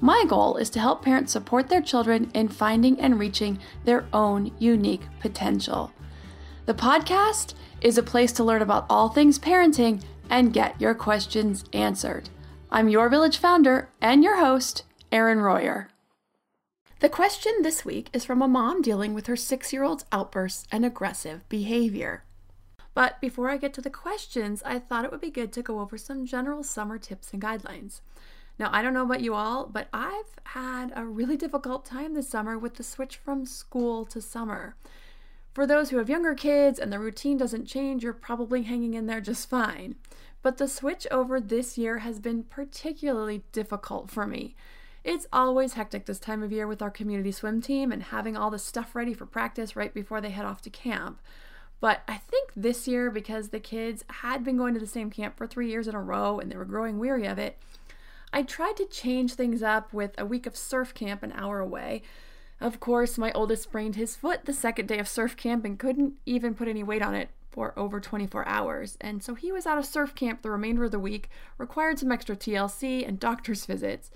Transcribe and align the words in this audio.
My 0.00 0.24
goal 0.28 0.56
is 0.56 0.68
to 0.70 0.80
help 0.80 1.02
parents 1.02 1.32
support 1.32 1.68
their 1.68 1.80
children 1.80 2.30
in 2.34 2.48
finding 2.48 3.00
and 3.00 3.18
reaching 3.18 3.58
their 3.84 4.06
own 4.12 4.52
unique 4.58 5.02
potential. 5.20 5.92
The 6.66 6.74
podcast 6.74 7.54
is 7.80 7.96
a 7.96 8.02
place 8.02 8.32
to 8.32 8.44
learn 8.44 8.60
about 8.60 8.86
all 8.90 9.08
things 9.08 9.38
parenting 9.38 10.02
and 10.28 10.52
get 10.52 10.80
your 10.80 10.94
questions 10.94 11.64
answered. 11.72 12.28
I'm 12.70 12.88
your 12.88 13.08
village 13.08 13.38
founder 13.38 13.88
and 14.02 14.22
your 14.22 14.38
host, 14.38 14.82
Erin 15.10 15.38
Royer. 15.38 15.88
The 17.00 17.08
question 17.08 17.52
this 17.62 17.84
week 17.84 18.08
is 18.12 18.24
from 18.24 18.42
a 18.42 18.48
mom 18.48 18.82
dealing 18.82 19.14
with 19.14 19.26
her 19.28 19.36
six 19.36 19.72
year 19.72 19.84
old's 19.84 20.04
outbursts 20.12 20.66
and 20.72 20.84
aggressive 20.84 21.48
behavior. 21.48 22.24
But 22.94 23.20
before 23.20 23.50
I 23.50 23.58
get 23.58 23.74
to 23.74 23.82
the 23.82 23.90
questions, 23.90 24.62
I 24.64 24.78
thought 24.78 25.04
it 25.04 25.10
would 25.10 25.20
be 25.20 25.30
good 25.30 25.52
to 25.52 25.62
go 25.62 25.80
over 25.80 25.98
some 25.98 26.24
general 26.24 26.62
summer 26.62 26.98
tips 26.98 27.32
and 27.32 27.40
guidelines. 27.40 28.00
Now, 28.58 28.70
I 28.72 28.82
don't 28.82 28.94
know 28.94 29.02
about 29.02 29.20
you 29.20 29.34
all, 29.34 29.66
but 29.66 29.88
I've 29.92 30.38
had 30.44 30.92
a 30.96 31.04
really 31.04 31.36
difficult 31.36 31.84
time 31.84 32.14
this 32.14 32.28
summer 32.28 32.58
with 32.58 32.76
the 32.76 32.82
switch 32.82 33.16
from 33.16 33.44
school 33.44 34.04
to 34.06 34.20
summer. 34.20 34.76
For 35.52 35.66
those 35.66 35.90
who 35.90 35.98
have 35.98 36.10
younger 36.10 36.34
kids 36.34 36.78
and 36.78 36.92
the 36.92 36.98
routine 36.98 37.36
doesn't 37.36 37.66
change, 37.66 38.02
you're 38.02 38.12
probably 38.12 38.62
hanging 38.62 38.94
in 38.94 39.06
there 39.06 39.20
just 39.20 39.48
fine 39.48 39.96
but 40.46 40.58
the 40.58 40.68
switch 40.68 41.08
over 41.10 41.40
this 41.40 41.76
year 41.76 41.98
has 41.98 42.20
been 42.20 42.44
particularly 42.44 43.42
difficult 43.50 44.08
for 44.08 44.28
me. 44.28 44.54
It's 45.02 45.26
always 45.32 45.72
hectic 45.72 46.06
this 46.06 46.20
time 46.20 46.40
of 46.40 46.52
year 46.52 46.68
with 46.68 46.80
our 46.80 46.88
community 46.88 47.32
swim 47.32 47.60
team 47.60 47.90
and 47.90 48.00
having 48.00 48.36
all 48.36 48.48
the 48.48 48.58
stuff 48.60 48.94
ready 48.94 49.12
for 49.12 49.26
practice 49.26 49.74
right 49.74 49.92
before 49.92 50.20
they 50.20 50.30
head 50.30 50.44
off 50.44 50.62
to 50.62 50.70
camp. 50.70 51.20
But 51.80 52.02
I 52.06 52.18
think 52.18 52.52
this 52.54 52.86
year, 52.86 53.10
because 53.10 53.48
the 53.48 53.58
kids 53.58 54.04
had 54.08 54.44
been 54.44 54.56
going 54.56 54.72
to 54.74 54.78
the 54.78 54.86
same 54.86 55.10
camp 55.10 55.36
for 55.36 55.48
three 55.48 55.68
years 55.68 55.88
in 55.88 55.96
a 55.96 56.00
row 56.00 56.38
and 56.38 56.48
they 56.48 56.56
were 56.56 56.64
growing 56.64 57.00
weary 57.00 57.26
of 57.26 57.40
it, 57.40 57.58
I 58.36 58.42
tried 58.42 58.76
to 58.76 58.84
change 58.84 59.32
things 59.32 59.62
up 59.62 59.94
with 59.94 60.10
a 60.18 60.26
week 60.26 60.46
of 60.46 60.58
surf 60.58 60.92
camp 60.92 61.22
an 61.22 61.32
hour 61.32 61.58
away. 61.58 62.02
Of 62.60 62.80
course, 62.80 63.16
my 63.16 63.32
oldest 63.32 63.62
sprained 63.62 63.96
his 63.96 64.14
foot 64.14 64.44
the 64.44 64.52
second 64.52 64.88
day 64.88 64.98
of 64.98 65.08
surf 65.08 65.38
camp 65.38 65.64
and 65.64 65.78
couldn't 65.78 66.18
even 66.26 66.54
put 66.54 66.68
any 66.68 66.82
weight 66.82 67.00
on 67.00 67.14
it 67.14 67.30
for 67.50 67.72
over 67.78 67.98
24 67.98 68.46
hours, 68.46 68.98
and 69.00 69.22
so 69.22 69.34
he 69.36 69.50
was 69.50 69.64
out 69.64 69.78
of 69.78 69.86
surf 69.86 70.14
camp 70.14 70.42
the 70.42 70.50
remainder 70.50 70.84
of 70.84 70.90
the 70.90 70.98
week, 70.98 71.30
required 71.56 71.98
some 71.98 72.12
extra 72.12 72.36
TLC 72.36 73.08
and 73.08 73.18
doctor's 73.18 73.64
visits. 73.64 74.10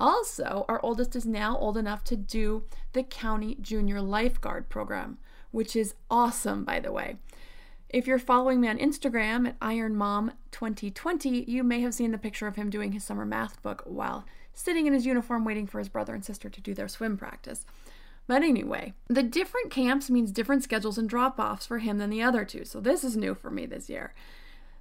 Also, 0.00 0.64
our 0.66 0.80
oldest 0.82 1.14
is 1.14 1.26
now 1.26 1.58
old 1.58 1.76
enough 1.76 2.02
to 2.04 2.16
do 2.16 2.64
the 2.94 3.02
county 3.02 3.58
junior 3.60 4.00
lifeguard 4.00 4.70
program, 4.70 5.18
which 5.50 5.76
is 5.76 5.96
awesome, 6.10 6.64
by 6.64 6.80
the 6.80 6.92
way. 6.92 7.18
If 7.90 8.06
you're 8.06 8.20
following 8.20 8.60
me 8.60 8.68
on 8.68 8.78
Instagram 8.78 9.48
at 9.48 9.58
IronMom2020, 9.58 11.48
you 11.48 11.64
may 11.64 11.80
have 11.80 11.92
seen 11.92 12.12
the 12.12 12.18
picture 12.18 12.46
of 12.46 12.54
him 12.54 12.70
doing 12.70 12.92
his 12.92 13.02
summer 13.02 13.26
math 13.26 13.60
book 13.62 13.82
while 13.84 14.24
sitting 14.54 14.86
in 14.86 14.92
his 14.92 15.06
uniform 15.06 15.44
waiting 15.44 15.66
for 15.66 15.80
his 15.80 15.88
brother 15.88 16.14
and 16.14 16.24
sister 16.24 16.48
to 16.48 16.60
do 16.60 16.72
their 16.72 16.86
swim 16.86 17.16
practice. 17.16 17.66
But 18.28 18.44
anyway, 18.44 18.94
the 19.08 19.24
different 19.24 19.72
camps 19.72 20.08
means 20.08 20.30
different 20.30 20.62
schedules 20.62 20.98
and 20.98 21.08
drop 21.08 21.40
offs 21.40 21.66
for 21.66 21.78
him 21.78 21.98
than 21.98 22.10
the 22.10 22.22
other 22.22 22.44
two, 22.44 22.64
so 22.64 22.78
this 22.78 23.02
is 23.02 23.16
new 23.16 23.34
for 23.34 23.50
me 23.50 23.66
this 23.66 23.90
year. 23.90 24.14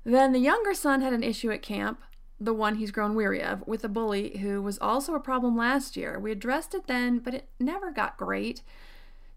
Then 0.03 0.31
the 0.31 0.38
younger 0.38 0.76
son 0.76 1.02
had 1.02 1.14
an 1.14 1.24
issue 1.24 1.50
at 1.50 1.64
camp, 1.64 2.03
the 2.40 2.53
one 2.53 2.76
he's 2.76 2.91
grown 2.91 3.16
weary 3.16 3.41
of, 3.41 3.66
with 3.68 3.84
a 3.84 3.90
bully 3.90 4.38
who 4.38 4.62
was 4.62 4.78
also 4.78 5.16
a 5.16 5.20
problem 5.20 5.58
last 5.58 5.97
year. 5.97 6.20
We 6.20 6.31
addressed 6.31 6.76
it 6.76 6.86
then, 6.86 7.18
but 7.18 7.34
it 7.34 7.50
never 7.59 7.90
got 7.90 8.18
great. 8.18 8.62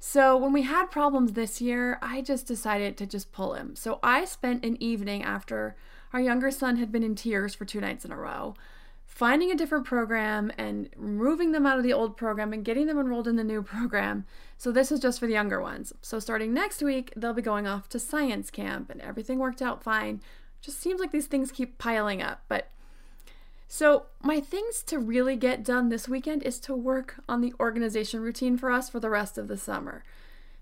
So 0.05 0.37
when 0.37 0.53
we 0.53 0.63
had 0.63 0.87
problems 0.91 1.35
this 1.35 1.61
year, 1.61 1.97
I 2.03 2.23
just 2.23 2.45
decided 2.45 2.97
to 2.97 3.07
just 3.07 3.31
pull 3.31 3.55
him. 3.55 3.77
So 3.77 4.01
I 4.03 4.25
spent 4.25 4.65
an 4.65 4.83
evening 4.83 5.23
after 5.23 5.77
our 6.13 6.21
younger 6.21 6.51
son 6.51 6.77
had 6.79 6.91
been 6.91 7.05
in 7.05 7.15
tears 7.15 7.55
for 7.55 7.65
two 7.65 7.81
nights 7.81 8.05
in 8.05 8.11
a 8.11 8.17
row 8.17 8.57
finding 9.07 9.53
a 9.53 9.55
different 9.55 9.85
program 9.85 10.51
and 10.59 10.89
moving 10.97 11.53
them 11.53 11.67
out 11.67 11.77
of 11.77 11.85
the 11.85 11.93
old 11.93 12.17
program 12.17 12.53
and 12.53 12.65
getting 12.65 12.87
them 12.87 12.99
enrolled 12.99 13.29
in 13.29 13.37
the 13.37 13.45
new 13.45 13.63
program. 13.63 14.25
So 14.59 14.73
this 14.73 14.91
is 14.91 14.99
just 14.99 15.21
for 15.21 15.27
the 15.27 15.35
younger 15.35 15.61
ones. 15.61 15.93
So 16.03 16.19
starting 16.19 16.53
next 16.53 16.83
week, 16.83 17.13
they'll 17.15 17.33
be 17.33 17.43
going 17.43 17.69
off 17.69 17.89
to 17.91 18.01
science 18.01 18.51
camp 18.51 18.91
and 18.91 19.01
everything 19.03 19.39
worked 19.39 19.63
out 19.63 19.85
fine. 19.85 20.21
Just 20.63 20.81
seems 20.81 20.99
like 20.99 21.13
these 21.13 21.27
things 21.27 21.53
keep 21.53 21.79
piling 21.79 22.21
up, 22.21 22.43
but 22.49 22.71
so, 23.75 24.05
my 24.23 24.39
things 24.39 24.83
to 24.83 24.99
really 24.99 25.35
get 25.35 25.65
done 25.65 25.89
this 25.89 26.07
weekend 26.07 26.43
is 26.43 26.61
to 26.61 26.75
work 26.75 27.23
on 27.27 27.41
the 27.41 27.55
organization 27.59 28.21
routine 28.21 28.59
for 28.59 28.71
us 28.71 28.91
for 28.91 29.01
the 29.01 29.09
rest 29.09 29.39
of 29.39 29.49
the 29.49 29.57
summer 29.57 30.05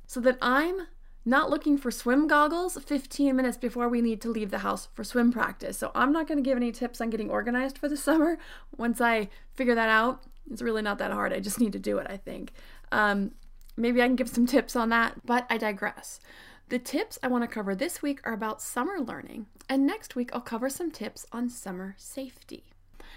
so 0.06 0.20
that 0.20 0.38
I'm 0.40 0.86
not 1.24 1.50
looking 1.50 1.76
for 1.76 1.90
swim 1.90 2.28
goggles 2.28 2.78
15 2.78 3.34
minutes 3.34 3.56
before 3.56 3.88
we 3.88 4.00
need 4.00 4.20
to 4.20 4.30
leave 4.30 4.52
the 4.52 4.58
house 4.58 4.86
for 4.94 5.02
swim 5.02 5.32
practice. 5.32 5.76
So 5.76 5.90
I'm 5.92 6.12
not 6.12 6.28
going 6.28 6.38
to 6.38 6.48
give 6.48 6.56
any 6.56 6.70
tips 6.70 7.00
on 7.00 7.10
getting 7.10 7.30
organized 7.30 7.78
for 7.78 7.88
the 7.88 7.96
summer. 8.06 8.38
Once 8.76 9.00
I 9.00 9.28
figure 9.54 9.74
that 9.74 9.88
out, 9.88 10.22
it's 10.48 10.62
really 10.62 10.80
not 10.80 10.98
that 10.98 11.10
hard. 11.10 11.32
I 11.32 11.40
just 11.40 11.58
need 11.58 11.72
to 11.72 11.80
do 11.80 11.98
it, 11.98 12.06
I 12.08 12.16
think. 12.16 12.52
Um, 12.92 13.32
maybe 13.76 14.00
I 14.00 14.06
can 14.06 14.14
give 14.14 14.28
some 14.28 14.46
tips 14.46 14.76
on 14.76 14.88
that, 14.90 15.26
but 15.26 15.46
I 15.50 15.58
digress. 15.58 16.20
The 16.68 16.78
tips 16.78 17.18
I 17.24 17.26
want 17.26 17.42
to 17.42 17.48
cover 17.48 17.74
this 17.74 18.02
week 18.02 18.20
are 18.22 18.34
about 18.34 18.62
summer 18.62 19.00
learning, 19.00 19.46
and 19.68 19.84
next 19.84 20.14
week 20.14 20.30
I'll 20.32 20.40
cover 20.40 20.70
some 20.70 20.92
tips 20.92 21.26
on 21.32 21.48
summer 21.48 21.96
safety. 21.98 22.69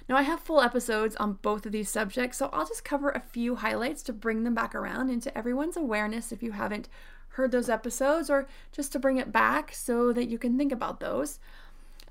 Now, 0.09 0.17
I 0.17 0.23
have 0.23 0.39
full 0.39 0.61
episodes 0.61 1.15
on 1.17 1.39
both 1.41 1.65
of 1.65 1.71
these 1.71 1.89
subjects, 1.89 2.37
so 2.37 2.49
I'll 2.51 2.67
just 2.67 2.83
cover 2.83 3.09
a 3.09 3.19
few 3.19 3.55
highlights 3.55 4.03
to 4.03 4.13
bring 4.13 4.43
them 4.43 4.53
back 4.53 4.75
around 4.75 5.09
into 5.09 5.35
everyone's 5.37 5.77
awareness 5.77 6.31
if 6.31 6.43
you 6.43 6.51
haven't 6.51 6.89
heard 7.29 7.51
those 7.51 7.69
episodes 7.69 8.29
or 8.29 8.47
just 8.71 8.91
to 8.91 8.99
bring 8.99 9.17
it 9.17 9.31
back 9.31 9.73
so 9.73 10.13
that 10.13 10.29
you 10.29 10.37
can 10.37 10.57
think 10.57 10.71
about 10.71 10.99
those. 10.99 11.39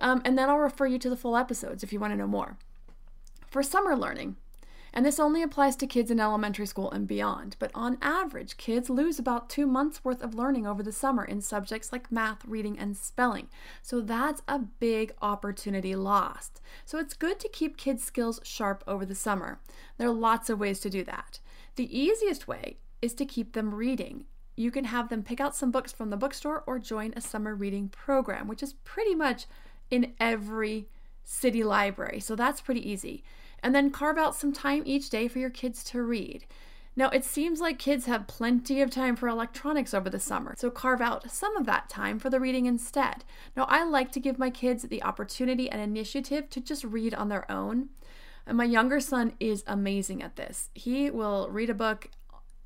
Um, 0.01 0.21
and 0.25 0.37
then 0.37 0.49
I'll 0.49 0.59
refer 0.59 0.87
you 0.87 0.99
to 0.99 1.11
the 1.11 1.17
full 1.17 1.37
episodes 1.37 1.83
if 1.83 1.93
you 1.93 2.01
want 2.01 2.13
to 2.13 2.17
know 2.17 2.27
more. 2.27 2.57
For 3.49 3.63
summer 3.63 3.97
learning, 3.97 4.37
and 4.93 5.05
this 5.05 5.21
only 5.21 5.43
applies 5.43 5.77
to 5.77 5.87
kids 5.87 6.11
in 6.11 6.21
elementary 6.21 6.67
school 6.67 6.91
and 6.91 7.07
beyond, 7.07 7.57
but 7.59 7.71
on 7.75 7.99
average, 8.03 8.57
kids 8.57 8.91
lose 8.91 9.19
about 9.19 9.49
two 9.49 9.67
months 9.67 10.05
worth 10.05 10.23
of 10.23 10.35
learning 10.35 10.67
over 10.67 10.83
the 10.83 10.93
summer 10.93 11.25
in 11.25 11.41
subjects 11.41 11.93
like 11.93 12.13
math, 12.13 12.45
reading, 12.45 12.79
and 12.79 12.97
spelling. 12.97 13.49
So 13.83 14.01
that's 14.01 14.43
a 14.49 14.59
big 14.59 15.13
opportunity 15.23 15.95
lost. 15.95 16.61
So 16.85 16.99
it's 16.99 17.15
good 17.15 17.41
to 17.41 17.49
keep 17.49 17.77
kids' 17.77 18.05
skills 18.05 18.41
sharp 18.43 18.85
over 18.87 19.07
the 19.07 19.15
summer. 19.15 19.61
There 19.99 20.09
are 20.09 20.13
lots 20.13 20.51
of 20.51 20.61
ways 20.61 20.81
to 20.81 20.91
do 20.91 21.05
that. 21.05 21.41
The 21.77 21.99
easiest 21.99 22.47
way 22.47 22.79
is 23.01 23.15
to 23.15 23.25
keep 23.25 23.53
them 23.53 23.75
reading 23.75 24.27
you 24.57 24.71
can 24.71 24.85
have 24.85 25.09
them 25.09 25.23
pick 25.23 25.41
out 25.41 25.57
some 25.57 25.71
books 25.71 25.93
from 25.93 26.11
the 26.11 26.17
bookstore 26.17 26.63
or 26.67 26.79
join 26.79 27.13
a 27.17 27.21
summer 27.21 27.55
reading 27.55 27.89
program, 27.89 28.47
which 28.47 28.63
is 28.63 28.75
pretty 28.85 29.15
much 29.15 29.47
in 29.91 30.13
every 30.21 30.89
city 31.25 31.65
library. 31.65 32.21
So 32.21 32.37
that's 32.37 32.61
pretty 32.61 32.89
easy. 32.89 33.25
And 33.63 33.75
then 33.75 33.91
carve 33.91 34.19
out 34.19 34.35
some 34.35 34.53
time 34.53 34.83
each 34.85 35.09
day 35.09 35.29
for 35.29 35.39
your 35.39 35.51
kids 35.51 35.85
to 35.85 36.03
read. 36.03 36.45
Now, 36.95 37.09
it 37.09 37.25
seems 37.25 37.61
like 37.61 37.79
kids 37.79 38.05
have 38.05 38.27
plenty 38.27 38.83
of 38.83 38.91
time 38.91 39.17
for 39.17 39.27
electronics 39.27 39.95
over 39.95 40.11
the 40.11 40.21
summer, 40.21 40.55
so 40.59 40.71
carve 40.71 41.01
out 41.01 41.31
some 41.31 41.57
of 41.57 41.65
that 41.65 41.89
time 41.89 42.19
for 42.19 42.29
the 42.29 42.41
reading 42.41 42.67
instead. 42.67 43.25
Now, 43.57 43.65
I 43.65 43.85
like 43.85 44.13
to 44.13 44.21
give 44.21 44.39
my 44.39 44.51
kids 44.51 44.83
the 44.83 45.03
opportunity 45.03 45.71
and 45.71 45.81
initiative 45.81 46.51
to 46.51 46.61
just 46.61 46.85
read 46.85 47.15
on 47.15 47.29
their 47.29 47.51
own. 47.51 47.89
And 48.47 48.59
my 48.59 48.65
younger 48.65 49.01
son 49.01 49.33
is 49.41 49.65
amazing 49.67 50.23
at 50.23 50.37
this. 50.37 50.69
He 50.75 51.11
will 51.11 51.49
read 51.49 51.71
a 51.71 51.75
book 51.75 52.11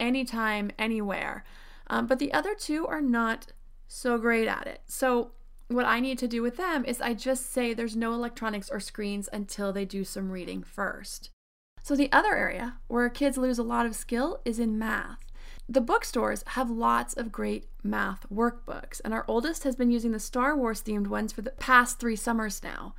anytime, 0.01 0.73
anywhere. 0.77 1.45
Um, 1.87 2.07
but 2.07 2.19
the 2.19 2.33
other 2.33 2.55
two 2.55 2.85
are 2.87 3.01
not 3.01 3.53
so 3.87 4.19
great 4.19 4.49
at 4.49 4.67
it. 4.67 4.81
So, 4.87 5.33
what 5.69 5.85
I 5.85 6.01
need 6.01 6.19
to 6.19 6.29
do 6.29 6.43
with 6.43 6.57
them 6.57 6.85
is 6.85 7.01
I 7.01 7.15
just 7.15 7.53
say 7.53 7.75
there's 7.75 7.97
no 7.97 8.13
electronics 8.13 8.71
or 8.71 8.81
screens 8.81 9.29
until 9.33 9.73
they 9.73 9.85
do 9.85 10.05
some 10.05 10.31
reading 10.31 10.63
first. 10.63 11.31
So, 11.83 11.95
the 11.95 12.11
other 12.13 12.35
area 12.35 12.79
where 12.89 13.09
kids 13.09 13.39
lose 13.39 13.59
a 13.59 13.63
lot 13.63 13.87
of 13.87 13.95
skill 13.95 14.41
is 14.45 14.59
in 14.59 14.79
math. 14.79 15.19
The 15.69 15.81
bookstores 15.81 16.45
have 16.49 16.71
lots 16.71 17.15
of 17.15 17.33
great 17.33 17.67
math 17.83 18.27
workbooks, 18.33 19.01
and 19.05 19.13
our 19.13 19.25
oldest 19.27 19.65
has 19.65 19.75
been 19.75 19.91
using 19.91 20.13
the 20.13 20.21
Star 20.21 20.57
Wars 20.57 20.83
themed 20.83 21.09
ones 21.09 21.33
for 21.33 21.43
the 21.43 21.51
past 21.51 21.99
three 21.99 22.17
summers 22.17 22.63
now. 22.63 22.95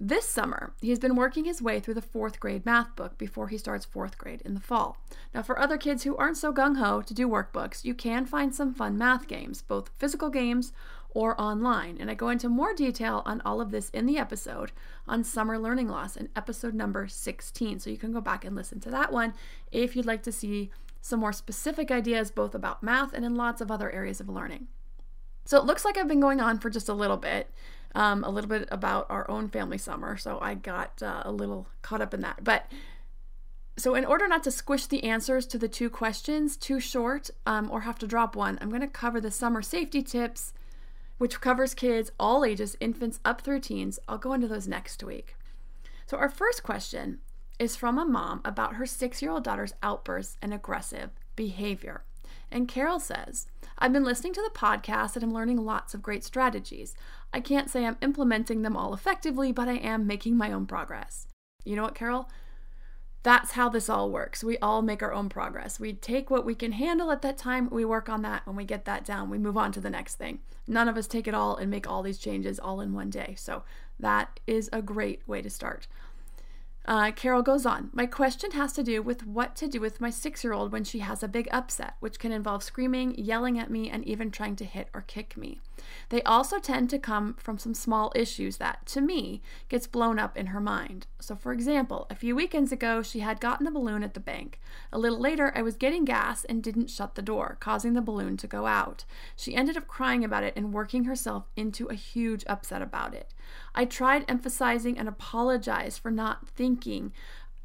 This 0.00 0.28
summer, 0.28 0.72
he 0.80 0.90
has 0.90 1.00
been 1.00 1.16
working 1.16 1.44
his 1.44 1.60
way 1.60 1.80
through 1.80 1.94
the 1.94 2.02
fourth 2.02 2.38
grade 2.38 2.64
math 2.64 2.94
book 2.94 3.18
before 3.18 3.48
he 3.48 3.58
starts 3.58 3.84
fourth 3.84 4.16
grade 4.16 4.42
in 4.44 4.54
the 4.54 4.60
fall. 4.60 4.96
Now, 5.34 5.42
for 5.42 5.58
other 5.58 5.76
kids 5.76 6.04
who 6.04 6.16
aren't 6.16 6.36
so 6.36 6.52
gung 6.52 6.76
ho 6.76 7.02
to 7.02 7.14
do 7.14 7.28
workbooks, 7.28 7.84
you 7.84 7.94
can 7.94 8.24
find 8.24 8.54
some 8.54 8.74
fun 8.74 8.96
math 8.96 9.26
games, 9.26 9.62
both 9.62 9.90
physical 9.98 10.30
games 10.30 10.72
or 11.10 11.40
online. 11.40 11.96
And 11.98 12.10
I 12.10 12.14
go 12.14 12.28
into 12.28 12.48
more 12.48 12.74
detail 12.74 13.22
on 13.24 13.40
all 13.44 13.60
of 13.60 13.70
this 13.70 13.90
in 13.90 14.06
the 14.06 14.18
episode 14.18 14.72
on 15.06 15.24
summer 15.24 15.58
learning 15.58 15.88
loss 15.88 16.16
in 16.16 16.28
episode 16.36 16.74
number 16.74 17.08
16. 17.08 17.80
So 17.80 17.90
you 17.90 17.96
can 17.96 18.12
go 18.12 18.20
back 18.20 18.44
and 18.44 18.54
listen 18.54 18.80
to 18.80 18.90
that 18.90 19.12
one 19.12 19.34
if 19.72 19.96
you'd 19.96 20.06
like 20.06 20.22
to 20.24 20.32
see 20.32 20.70
some 21.00 21.20
more 21.20 21.32
specific 21.32 21.90
ideas 21.90 22.30
both 22.30 22.54
about 22.54 22.82
math 22.82 23.12
and 23.12 23.24
in 23.24 23.34
lots 23.34 23.60
of 23.60 23.70
other 23.70 23.90
areas 23.90 24.20
of 24.20 24.28
learning. 24.28 24.66
So 25.44 25.56
it 25.56 25.64
looks 25.64 25.84
like 25.84 25.96
I've 25.96 26.08
been 26.08 26.20
going 26.20 26.40
on 26.40 26.58
for 26.58 26.68
just 26.68 26.90
a 26.90 26.94
little 26.94 27.16
bit, 27.16 27.50
um, 27.94 28.22
a 28.22 28.28
little 28.28 28.50
bit 28.50 28.68
about 28.70 29.06
our 29.08 29.28
own 29.30 29.48
family 29.48 29.78
summer. 29.78 30.18
So 30.18 30.38
I 30.42 30.54
got 30.54 31.02
uh, 31.02 31.22
a 31.24 31.32
little 31.32 31.66
caught 31.80 32.02
up 32.02 32.12
in 32.12 32.20
that. 32.20 32.44
But 32.44 32.70
so, 33.78 33.94
in 33.94 34.04
order 34.04 34.26
not 34.26 34.42
to 34.42 34.50
squish 34.50 34.86
the 34.86 35.04
answers 35.04 35.46
to 35.46 35.56
the 35.56 35.68
two 35.68 35.88
questions 35.88 36.56
too 36.56 36.80
short 36.80 37.30
um, 37.46 37.70
or 37.70 37.82
have 37.82 37.98
to 38.00 38.08
drop 38.08 38.34
one, 38.34 38.58
I'm 38.60 38.70
going 38.70 38.80
to 38.80 38.88
cover 38.88 39.20
the 39.20 39.30
summer 39.30 39.62
safety 39.62 40.02
tips 40.02 40.52
which 41.18 41.40
covers 41.40 41.74
kids 41.74 42.10
all 42.18 42.44
ages, 42.44 42.76
infants 42.80 43.20
up 43.24 43.40
through 43.40 43.60
teens. 43.60 43.98
I'll 44.08 44.18
go 44.18 44.32
into 44.32 44.48
those 44.48 44.66
next 44.66 45.02
week. 45.02 45.36
So, 46.06 46.16
our 46.16 46.28
first 46.28 46.62
question 46.62 47.18
is 47.58 47.76
from 47.76 47.98
a 47.98 48.04
mom 48.04 48.40
about 48.44 48.74
her 48.74 48.86
six 48.86 49.20
year 49.20 49.30
old 49.30 49.44
daughter's 49.44 49.74
outbursts 49.82 50.38
and 50.40 50.54
aggressive 50.54 51.10
behavior. 51.36 52.04
And 52.50 52.68
Carol 52.68 52.98
says, 52.98 53.46
I've 53.78 53.92
been 53.92 54.04
listening 54.04 54.32
to 54.34 54.42
the 54.42 54.58
podcast 54.58 55.14
and 55.14 55.22
I'm 55.22 55.34
learning 55.34 55.58
lots 55.58 55.92
of 55.92 56.02
great 56.02 56.24
strategies. 56.24 56.94
I 57.32 57.40
can't 57.40 57.68
say 57.68 57.84
I'm 57.84 57.98
implementing 58.00 58.62
them 58.62 58.76
all 58.76 58.94
effectively, 58.94 59.52
but 59.52 59.68
I 59.68 59.74
am 59.74 60.06
making 60.06 60.36
my 60.36 60.50
own 60.52 60.66
progress. 60.66 61.26
You 61.64 61.76
know 61.76 61.82
what, 61.82 61.94
Carol? 61.94 62.30
That's 63.22 63.52
how 63.52 63.68
this 63.68 63.88
all 63.88 64.10
works. 64.10 64.44
We 64.44 64.58
all 64.58 64.80
make 64.80 65.02
our 65.02 65.12
own 65.12 65.28
progress. 65.28 65.80
We 65.80 65.92
take 65.92 66.30
what 66.30 66.44
we 66.44 66.54
can 66.54 66.72
handle 66.72 67.10
at 67.10 67.22
that 67.22 67.36
time, 67.36 67.68
we 67.70 67.84
work 67.84 68.08
on 68.08 68.22
that. 68.22 68.46
When 68.46 68.56
we 68.56 68.64
get 68.64 68.84
that 68.84 69.04
down, 69.04 69.28
we 69.28 69.38
move 69.38 69.56
on 69.56 69.72
to 69.72 69.80
the 69.80 69.90
next 69.90 70.14
thing. 70.14 70.38
None 70.66 70.88
of 70.88 70.96
us 70.96 71.06
take 71.06 71.26
it 71.26 71.34
all 71.34 71.56
and 71.56 71.70
make 71.70 71.88
all 71.88 72.02
these 72.02 72.18
changes 72.18 72.58
all 72.58 72.80
in 72.80 72.92
one 72.92 73.10
day. 73.10 73.34
So 73.36 73.64
that 73.98 74.40
is 74.46 74.70
a 74.72 74.82
great 74.82 75.26
way 75.26 75.42
to 75.42 75.50
start. 75.50 75.88
Uh, 76.88 77.10
Carol 77.10 77.42
goes 77.42 77.66
on. 77.66 77.90
My 77.92 78.06
question 78.06 78.52
has 78.52 78.72
to 78.72 78.82
do 78.82 79.02
with 79.02 79.26
what 79.26 79.54
to 79.56 79.68
do 79.68 79.78
with 79.78 80.00
my 80.00 80.08
six 80.08 80.42
year 80.42 80.54
old 80.54 80.72
when 80.72 80.84
she 80.84 81.00
has 81.00 81.22
a 81.22 81.28
big 81.28 81.46
upset, 81.50 81.94
which 82.00 82.18
can 82.18 82.32
involve 82.32 82.62
screaming, 82.62 83.14
yelling 83.16 83.58
at 83.58 83.70
me, 83.70 83.90
and 83.90 84.04
even 84.04 84.30
trying 84.30 84.56
to 84.56 84.64
hit 84.64 84.88
or 84.94 85.02
kick 85.02 85.36
me. 85.36 85.60
They 86.08 86.22
also 86.22 86.58
tend 86.58 86.90
to 86.90 86.98
come 86.98 87.34
from 87.34 87.58
some 87.58 87.74
small 87.74 88.12
issues 88.14 88.56
that, 88.56 88.86
to 88.86 89.00
me, 89.00 89.42
gets 89.68 89.86
blown 89.86 90.18
up 90.18 90.36
in 90.36 90.46
her 90.46 90.60
mind. 90.60 91.06
So, 91.20 91.36
for 91.36 91.52
example, 91.52 92.06
a 92.10 92.14
few 92.14 92.34
weekends 92.34 92.72
ago, 92.72 93.02
she 93.02 93.20
had 93.20 93.40
gotten 93.40 93.66
a 93.66 93.70
balloon 93.70 94.02
at 94.02 94.14
the 94.14 94.20
bank. 94.20 94.60
A 94.92 94.98
little 94.98 95.18
later, 95.18 95.52
I 95.54 95.62
was 95.62 95.76
getting 95.76 96.04
gas 96.04 96.44
and 96.44 96.62
didn't 96.62 96.90
shut 96.90 97.14
the 97.14 97.22
door, 97.22 97.56
causing 97.60 97.94
the 97.94 98.00
balloon 98.00 98.36
to 98.38 98.46
go 98.46 98.66
out. 98.66 99.04
She 99.36 99.54
ended 99.54 99.76
up 99.76 99.86
crying 99.86 100.24
about 100.24 100.44
it 100.44 100.54
and 100.56 100.72
working 100.72 101.04
herself 101.04 101.44
into 101.56 101.86
a 101.86 101.94
huge 101.94 102.44
upset 102.46 102.82
about 102.82 103.14
it. 103.14 103.34
I 103.74 103.84
tried 103.84 104.24
emphasizing 104.28 104.98
and 104.98 105.08
apologized 105.08 106.00
for 106.00 106.10
not 106.10 106.48
thinking 106.48 107.12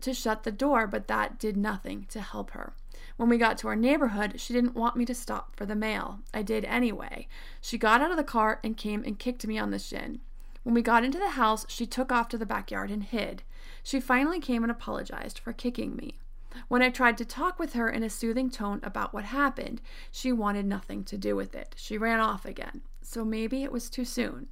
to 0.02 0.14
shut 0.14 0.44
the 0.44 0.52
door, 0.52 0.86
but 0.86 1.08
that 1.08 1.40
did 1.40 1.56
nothing 1.56 2.06
to 2.10 2.22
help 2.22 2.52
her. 2.52 2.74
When 3.18 3.30
we 3.30 3.38
got 3.38 3.58
to 3.60 3.68
our 3.68 3.76
neighborhood, 3.76 4.40
she 4.40 4.54
didn't 4.54 4.76
want 4.76 4.96
me 4.96 5.06
to 5.06 5.16
stop 5.16 5.56
for 5.56 5.66
the 5.66 5.76
mail. 5.76 6.20
I 6.34 6.42
did 6.42 6.66
anyway. 6.66 7.28
She 7.62 7.78
got 7.78 8.02
out 8.02 8.12
of 8.12 8.18
the 8.18 8.24
car 8.24 8.60
and 8.64 8.76
came 8.76 9.04
and 9.04 9.20
kicked 9.20 9.46
me 9.46 9.58
on 9.58 9.72
the 9.72 9.80
shin. 9.80 10.20
When 10.64 10.74
we 10.74 10.82
got 10.82 11.04
into 11.04 11.20
the 11.20 11.32
house, 11.32 11.66
she 11.70 11.86
took 11.86 12.12
off 12.12 12.30
to 12.30 12.38
the 12.38 12.46
backyard 12.46 12.90
and 12.90 13.04
hid. 13.04 13.44
She 13.84 14.00
finally 14.00 14.40
came 14.40 14.64
and 14.64 14.72
apologized 14.72 15.40
for 15.40 15.54
kicking 15.54 15.96
me. 15.96 16.20
When 16.68 16.82
I 16.82 16.90
tried 16.90 17.18
to 17.18 17.26
talk 17.26 17.60
with 17.60 17.74
her 17.74 17.90
in 17.90 18.04
a 18.04 18.10
soothing 18.10 18.50
tone 18.50 18.80
about 18.84 19.14
what 19.14 19.26
happened, 19.26 19.82
she 20.12 20.32
wanted 20.32 20.66
nothing 20.66 21.04
to 21.06 21.18
do 21.18 21.36
with 21.36 21.56
it. 21.56 21.76
She 21.78 21.98
ran 21.98 22.20
off 22.20 22.46
again. 22.46 22.82
So 23.02 23.26
maybe 23.26 23.64
it 23.64 23.72
was 23.72 23.90
too 23.90 24.06
soon. 24.06 24.48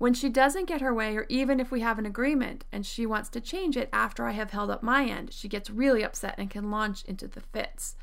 When 0.00 0.14
she 0.14 0.30
doesn't 0.30 0.64
get 0.64 0.80
her 0.80 0.94
way, 0.94 1.14
or 1.14 1.26
even 1.28 1.60
if 1.60 1.70
we 1.70 1.80
have 1.80 1.98
an 1.98 2.06
agreement 2.06 2.64
and 2.72 2.86
she 2.86 3.04
wants 3.04 3.28
to 3.28 3.38
change 3.38 3.76
it 3.76 3.90
after 3.92 4.24
I 4.24 4.30
have 4.30 4.50
held 4.50 4.70
up 4.70 4.82
my 4.82 5.04
end, 5.04 5.30
she 5.30 5.46
gets 5.46 5.68
really 5.68 6.02
upset 6.02 6.36
and 6.38 6.48
can 6.48 6.70
launch 6.70 7.04
into 7.04 7.28
the 7.28 7.42
fits. 7.42 7.96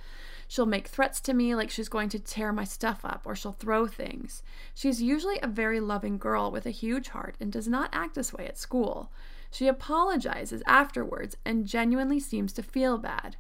She'll 0.48 0.68
make 0.68 0.90
threats 0.90 1.20
to 1.22 1.34
me 1.34 1.56
like 1.56 1.72
she's 1.72 1.90
going 1.90 2.10
to 2.10 2.20
tear 2.20 2.54
my 2.54 2.66
stuff 2.66 3.04
up 3.04 3.24
or 3.26 3.36
she'll 3.36 3.52
throw 3.52 3.88
things. 3.88 4.44
She's 4.76 5.02
usually 5.02 5.40
a 5.42 5.48
very 5.48 5.80
loving 5.80 6.20
girl 6.20 6.52
with 6.52 6.68
a 6.68 6.70
huge 6.70 7.08
heart 7.08 7.36
and 7.40 7.52
does 7.52 7.68
not 7.68 7.90
act 7.92 8.14
this 8.14 8.32
way 8.32 8.46
at 8.46 8.60
school. 8.60 9.12
She 9.50 9.68
apologizes 9.68 10.62
afterwards 10.68 11.36
and 11.46 11.66
genuinely 11.66 12.20
seems 12.20 12.54
to 12.54 12.62
feel 12.62 13.00
bad. 13.00 13.38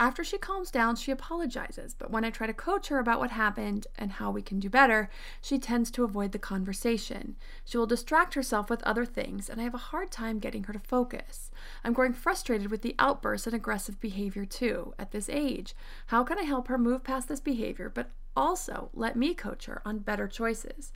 After 0.00 0.22
she 0.22 0.38
calms 0.38 0.70
down, 0.70 0.94
she 0.94 1.10
apologizes, 1.10 1.92
but 1.92 2.12
when 2.12 2.24
I 2.24 2.30
try 2.30 2.46
to 2.46 2.52
coach 2.52 2.86
her 2.86 3.00
about 3.00 3.18
what 3.18 3.32
happened 3.32 3.88
and 3.96 4.12
how 4.12 4.30
we 4.30 4.42
can 4.42 4.60
do 4.60 4.70
better, 4.70 5.10
she 5.40 5.58
tends 5.58 5.90
to 5.90 6.04
avoid 6.04 6.30
the 6.30 6.38
conversation. 6.38 7.34
She 7.64 7.76
will 7.76 7.86
distract 7.86 8.34
herself 8.34 8.70
with 8.70 8.82
other 8.84 9.04
things, 9.04 9.50
and 9.50 9.60
I 9.60 9.64
have 9.64 9.74
a 9.74 9.78
hard 9.78 10.12
time 10.12 10.38
getting 10.38 10.64
her 10.64 10.72
to 10.72 10.78
focus. 10.78 11.50
I'm 11.82 11.92
growing 11.92 12.12
frustrated 12.12 12.70
with 12.70 12.82
the 12.82 12.94
outbursts 13.00 13.48
and 13.48 13.56
aggressive 13.56 14.00
behavior 14.00 14.44
too 14.44 14.94
at 15.00 15.10
this 15.10 15.28
age. 15.28 15.74
How 16.06 16.22
can 16.22 16.38
I 16.38 16.42
help 16.42 16.68
her 16.68 16.78
move 16.78 17.02
past 17.02 17.26
this 17.26 17.40
behavior, 17.40 17.90
but 17.92 18.10
also 18.36 18.90
let 18.94 19.16
me 19.16 19.34
coach 19.34 19.66
her 19.66 19.82
on 19.84 19.98
better 19.98 20.28
choices? 20.28 20.92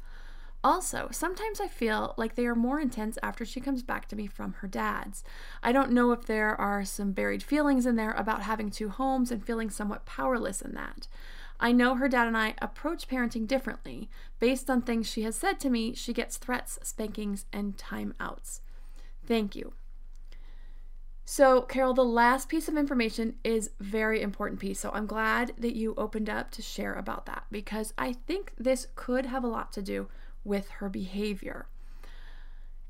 Also, 0.64 1.09
sometimes 1.11 1.61
I 1.61 1.67
feel 1.67 2.14
like 2.17 2.37
they 2.37 2.47
are 2.47 2.55
more 2.55 2.79
intense 2.79 3.19
after 3.20 3.44
she 3.44 3.61
comes 3.61 3.82
back 3.82 4.06
to 4.09 4.17
me 4.17 4.29
from 4.29 4.53
her 4.55 4.69
dad's. 4.69 5.25
I 5.61 5.73
don't 5.73 5.91
know 5.91 6.12
if 6.12 6.25
there 6.25 6.55
are 6.61 6.85
some 6.85 7.12
buried 7.12 7.43
feelings 7.43 7.85
in 7.85 7.97
there 7.97 8.12
about 8.12 8.43
having 8.43 8.70
two 8.70 8.88
homes 8.88 9.32
and 9.32 9.44
feeling 9.44 9.70
somewhat 9.70 10.06
powerless 10.06 10.62
in 10.62 10.75
that. 10.75 11.09
I 11.59 11.73
know 11.73 11.97
her 11.97 12.09
dad 12.09 12.29
and 12.29 12.37
I 12.37 12.55
approach 12.62 13.09
parenting 13.09 13.47
differently. 13.47 14.09
Based 14.38 14.70
on 14.70 14.82
things 14.82 15.09
she 15.09 15.23
has 15.23 15.37
said 15.37 15.59
to 15.61 15.70
me, 15.70 15.94
she 15.94 16.12
gets 16.12 16.37
threats, 16.37 16.79
spankings, 16.82 17.47
and 17.53 17.76
timeouts. 17.76 18.61
Thank 19.26 19.56
you. 19.56 19.73
So, 21.25 21.62
Carol, 21.62 21.94
the 21.94 22.05
last 22.05 22.49
piece 22.49 22.69
of 22.69 22.76
information 22.76 23.37
is 23.44 23.70
very 23.81 24.20
important 24.20 24.60
piece. 24.60 24.81
So, 24.81 24.91
I'm 24.93 25.06
glad 25.06 25.53
that 25.56 25.77
you 25.77 25.94
opened 25.96 26.29
up 26.29 26.51
to 26.53 26.63
share 26.63 26.94
about 26.94 27.27
that 27.27 27.44
because 27.51 27.94
I 27.96 28.13
think 28.13 28.53
this 28.58 28.89
could 28.96 29.27
have 29.27 29.44
a 29.44 29.48
lot 29.48 29.72
to 29.72 29.82
do 29.82 30.08
with 30.44 30.69
her 30.70 30.89
behavior. 30.89 31.67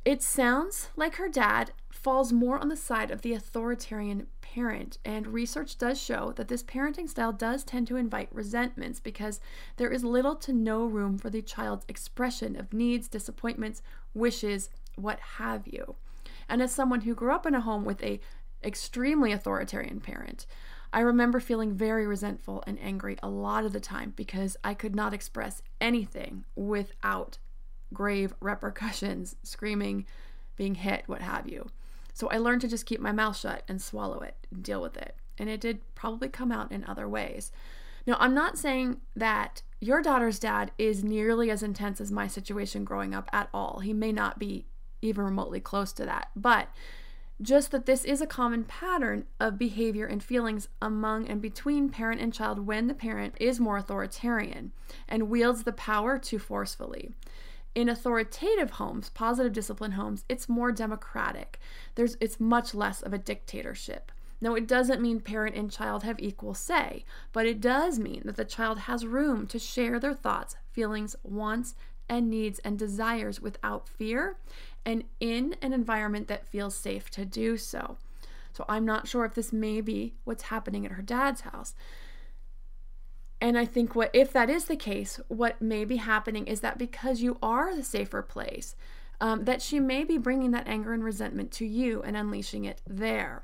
It 0.04 0.21
sounds 0.21 0.88
like 0.97 1.14
her 1.16 1.28
dad 1.28 1.71
falls 1.90 2.32
more 2.32 2.59
on 2.59 2.68
the 2.68 2.76
side 2.76 3.12
of 3.12 3.23
the 3.23 3.35
authoritarian 3.35 4.26
parent, 4.40 4.99
and 5.04 5.28
research 5.28 5.78
does 5.78 6.00
show 6.00 6.32
that 6.32 6.49
this 6.49 6.64
parenting 6.64 7.09
style 7.09 7.32
does 7.32 7.62
tend 7.62 7.87
to 7.87 7.97
invite 7.97 8.28
resentments 8.35 8.99
because 8.99 9.40
there 9.76 9.90
is 9.90 10.02
little 10.02 10.35
to 10.37 10.52
no 10.52 10.85
room 10.85 11.18
for 11.18 11.30
the 11.30 11.40
child's 11.40 11.87
expression 11.88 12.56
of 12.56 12.73
needs, 12.73 13.06
disappointments, 13.06 13.80
wishes, 14.12 14.71
what 14.97 15.21
have 15.38 15.68
you. 15.68 15.94
And 16.49 16.61
as 16.61 16.73
someone 16.73 17.02
who 17.02 17.14
grew 17.14 17.32
up 17.32 17.47
in 17.47 17.54
a 17.54 17.61
home 17.61 17.85
with 17.85 18.02
a 18.02 18.21
extremely 18.64 19.30
authoritarian 19.30 20.00
parent, 20.00 20.47
I 20.92 21.00
remember 21.00 21.40
feeling 21.40 21.75
very 21.75 22.06
resentful 22.06 22.62
and 22.66 22.78
angry 22.80 23.16
a 23.23 23.28
lot 23.28 23.64
of 23.64 23.73
the 23.73 23.80
time 23.80 24.12
because 24.16 24.56
I 24.62 24.75
could 24.75 24.94
not 24.94 25.14
express 25.14 25.62
anything 25.80 26.44
without 26.54 27.38
grave 27.92 28.34
repercussions, 28.40 29.37
screaming, 29.42 30.06
being 30.56 30.75
hit, 30.75 31.04
what 31.06 31.22
have 31.22 31.49
you. 31.49 31.70
So 32.14 32.28
I 32.28 32.38
learned 32.38 32.61
to 32.62 32.68
just 32.68 32.87
keep 32.87 33.00
my 33.00 33.12
mouth 33.12 33.37
shut 33.37 33.62
and 33.68 33.80
swallow 33.80 34.20
it 34.20 34.46
and 34.50 34.62
deal 34.62 34.82
with 34.82 34.96
it. 34.96 35.16
And 35.38 35.49
it 35.49 35.61
did 35.61 35.80
probably 35.94 36.28
come 36.28 36.52
out 36.52 36.70
in 36.70 36.84
other 36.84 37.08
ways. 37.08 37.52
Now, 38.06 38.16
I'm 38.18 38.34
not 38.34 38.58
saying 38.58 39.00
that 39.16 39.62
your 39.80 40.02
daughter's 40.02 40.38
dad 40.38 40.72
is 40.78 41.02
nearly 41.02 41.50
as 41.50 41.62
intense 41.62 42.00
as 42.00 42.12
my 42.12 42.26
situation 42.26 42.84
growing 42.84 43.14
up 43.14 43.28
at 43.32 43.49
all. 43.54 43.80
He 43.80 43.92
may 43.92 44.12
not 44.12 44.38
be 44.38 44.66
even 45.00 45.25
remotely 45.25 45.61
close 45.61 45.92
to 45.94 46.04
that. 46.04 46.28
But 46.37 46.68
just 47.40 47.72
that 47.72 47.87
this 47.87 48.04
is 48.04 48.20
a 48.20 48.26
common 48.26 48.64
pattern 48.64 49.25
of 49.40 49.58
behavior 49.58 50.06
and 50.06 50.22
feelings 50.22 50.68
among 50.80 51.26
and 51.26 51.42
between 51.42 51.88
parent 51.88 52.20
and 52.20 52.32
child 52.32 52.66
when 52.66 52.87
the 52.87 52.94
parent 52.94 53.34
is 53.40 53.58
more 53.58 53.78
authoritarian 53.78 54.70
and 55.08 55.28
wields 55.28 55.64
the 55.64 55.72
power 55.72 56.18
too 56.18 56.38
forcefully. 56.38 57.12
In 57.75 57.88
authoritative 57.88 58.73
homes, 58.73 59.09
positive 59.11 59.52
discipline 59.52 59.93
homes, 59.93 60.25
it's 60.29 60.49
more 60.49 60.73
democratic. 60.73 61.59
There's 61.95 62.17
it's 62.21 62.38
much 62.38 62.75
less 62.75 63.00
of 63.02 63.12
a 63.12 63.19
dictatorship. 63.19 64.12
Now, 64.43 64.55
it 64.55 64.67
doesn't 64.67 65.00
mean 65.00 65.21
parent 65.21 65.55
and 65.55 65.71
child 65.71 66.02
have 66.02 66.19
equal 66.19 66.52
say, 66.52 67.05
but 67.33 67.47
it 67.47 67.61
does 67.61 67.99
mean 67.99 68.23
that 68.25 68.37
the 68.37 68.45
child 68.45 68.81
has 68.81 69.07
room 69.07 69.47
to 69.47 69.59
share 69.59 70.00
their 70.00 70.14
thoughts, 70.14 70.57
feelings, 70.73 71.14
wants, 71.23 71.76
and 72.09 72.29
needs 72.29 72.59
and 72.59 72.79
desires 72.79 73.41
without 73.41 73.88
fear 73.88 74.37
and 74.85 75.05
in 75.21 75.55
an 75.62 75.73
environment 75.73 76.29
that 76.29 76.47
feels 76.47 76.75
safe 76.75 77.09
to 77.11 77.25
do 77.25 77.57
so. 77.57 77.97
So 78.52 78.64
I'm 78.69 78.85
not 78.85 79.09
sure 79.09 79.25
if 79.25 79.35
this 79.35 79.52
may 79.52 79.81
be 79.81 80.14
what's 80.25 80.45
happening 80.45 80.85
at 80.85 80.93
her 80.93 81.02
dad's 81.02 81.43
house. 81.43 81.75
And 83.42 83.58
I 83.58 83.64
think 83.64 83.96
what 83.96 84.11
if 84.12 84.32
that 84.32 84.49
is 84.49 84.66
the 84.66 84.76
case, 84.76 85.18
what 85.26 85.61
may 85.61 85.84
be 85.84 85.96
happening 85.96 86.46
is 86.46 86.61
that 86.61 86.78
because 86.78 87.22
you 87.22 87.38
are 87.42 87.75
the 87.75 87.82
safer 87.82 88.22
place, 88.22 88.76
um, 89.20 89.46
that 89.46 89.61
she 89.61 89.80
may 89.80 90.04
be 90.04 90.16
bringing 90.16 90.52
that 90.52 90.68
anger 90.68 90.92
and 90.92 91.02
resentment 91.02 91.50
to 91.52 91.66
you 91.66 92.02
and 92.04 92.16
unleashing 92.16 92.64
it 92.66 92.80
there. 92.87 93.42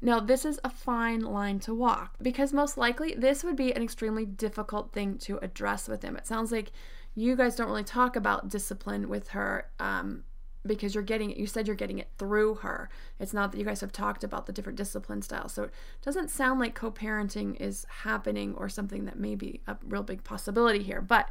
Now, 0.00 0.20
this 0.20 0.44
is 0.44 0.60
a 0.62 0.70
fine 0.70 1.22
line 1.22 1.58
to 1.60 1.74
walk 1.74 2.14
because 2.22 2.52
most 2.52 2.78
likely 2.78 3.14
this 3.14 3.42
would 3.42 3.56
be 3.56 3.74
an 3.74 3.82
extremely 3.82 4.24
difficult 4.24 4.92
thing 4.92 5.18
to 5.18 5.38
address 5.42 5.88
with 5.88 6.02
him. 6.02 6.16
It 6.16 6.28
sounds 6.28 6.52
like 6.52 6.70
you 7.16 7.34
guys 7.34 7.56
don't 7.56 7.68
really 7.68 7.82
talk 7.82 8.14
about 8.14 8.50
discipline 8.50 9.08
with 9.08 9.30
her 9.30 9.66
um, 9.80 10.22
because 10.66 10.94
you're 10.94 11.04
getting 11.04 11.30
it. 11.30 11.36
You 11.36 11.46
said 11.46 11.66
you're 11.66 11.76
getting 11.76 11.98
it 11.98 12.08
through 12.18 12.56
her. 12.56 12.90
It's 13.18 13.32
not 13.32 13.52
that 13.52 13.58
you 13.58 13.64
guys 13.64 13.80
have 13.80 13.92
talked 13.92 14.24
about 14.24 14.46
the 14.46 14.52
different 14.52 14.76
discipline 14.76 15.22
styles. 15.22 15.52
So 15.52 15.64
it 15.64 15.72
doesn't 16.02 16.30
sound 16.30 16.60
like 16.60 16.74
co 16.74 16.90
parenting 16.90 17.60
is 17.60 17.86
happening 18.02 18.54
or 18.54 18.68
something 18.68 19.04
that 19.06 19.18
may 19.18 19.34
be 19.34 19.60
a 19.66 19.76
real 19.84 20.02
big 20.02 20.24
possibility 20.24 20.82
here. 20.82 21.00
But 21.00 21.28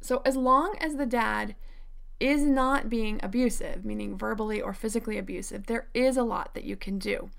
so 0.00 0.22
as 0.24 0.36
long 0.36 0.76
as 0.80 0.96
the 0.96 1.06
dad 1.06 1.54
is 2.18 2.42
not 2.42 2.90
being 2.90 3.18
abusive, 3.22 3.84
meaning 3.84 4.16
verbally 4.16 4.60
or 4.60 4.74
physically 4.74 5.16
abusive, 5.16 5.66
there 5.66 5.88
is 5.94 6.16
a 6.16 6.22
lot 6.22 6.54
that 6.54 6.64
you 6.64 6.76
can 6.76 6.98
do. 6.98 7.30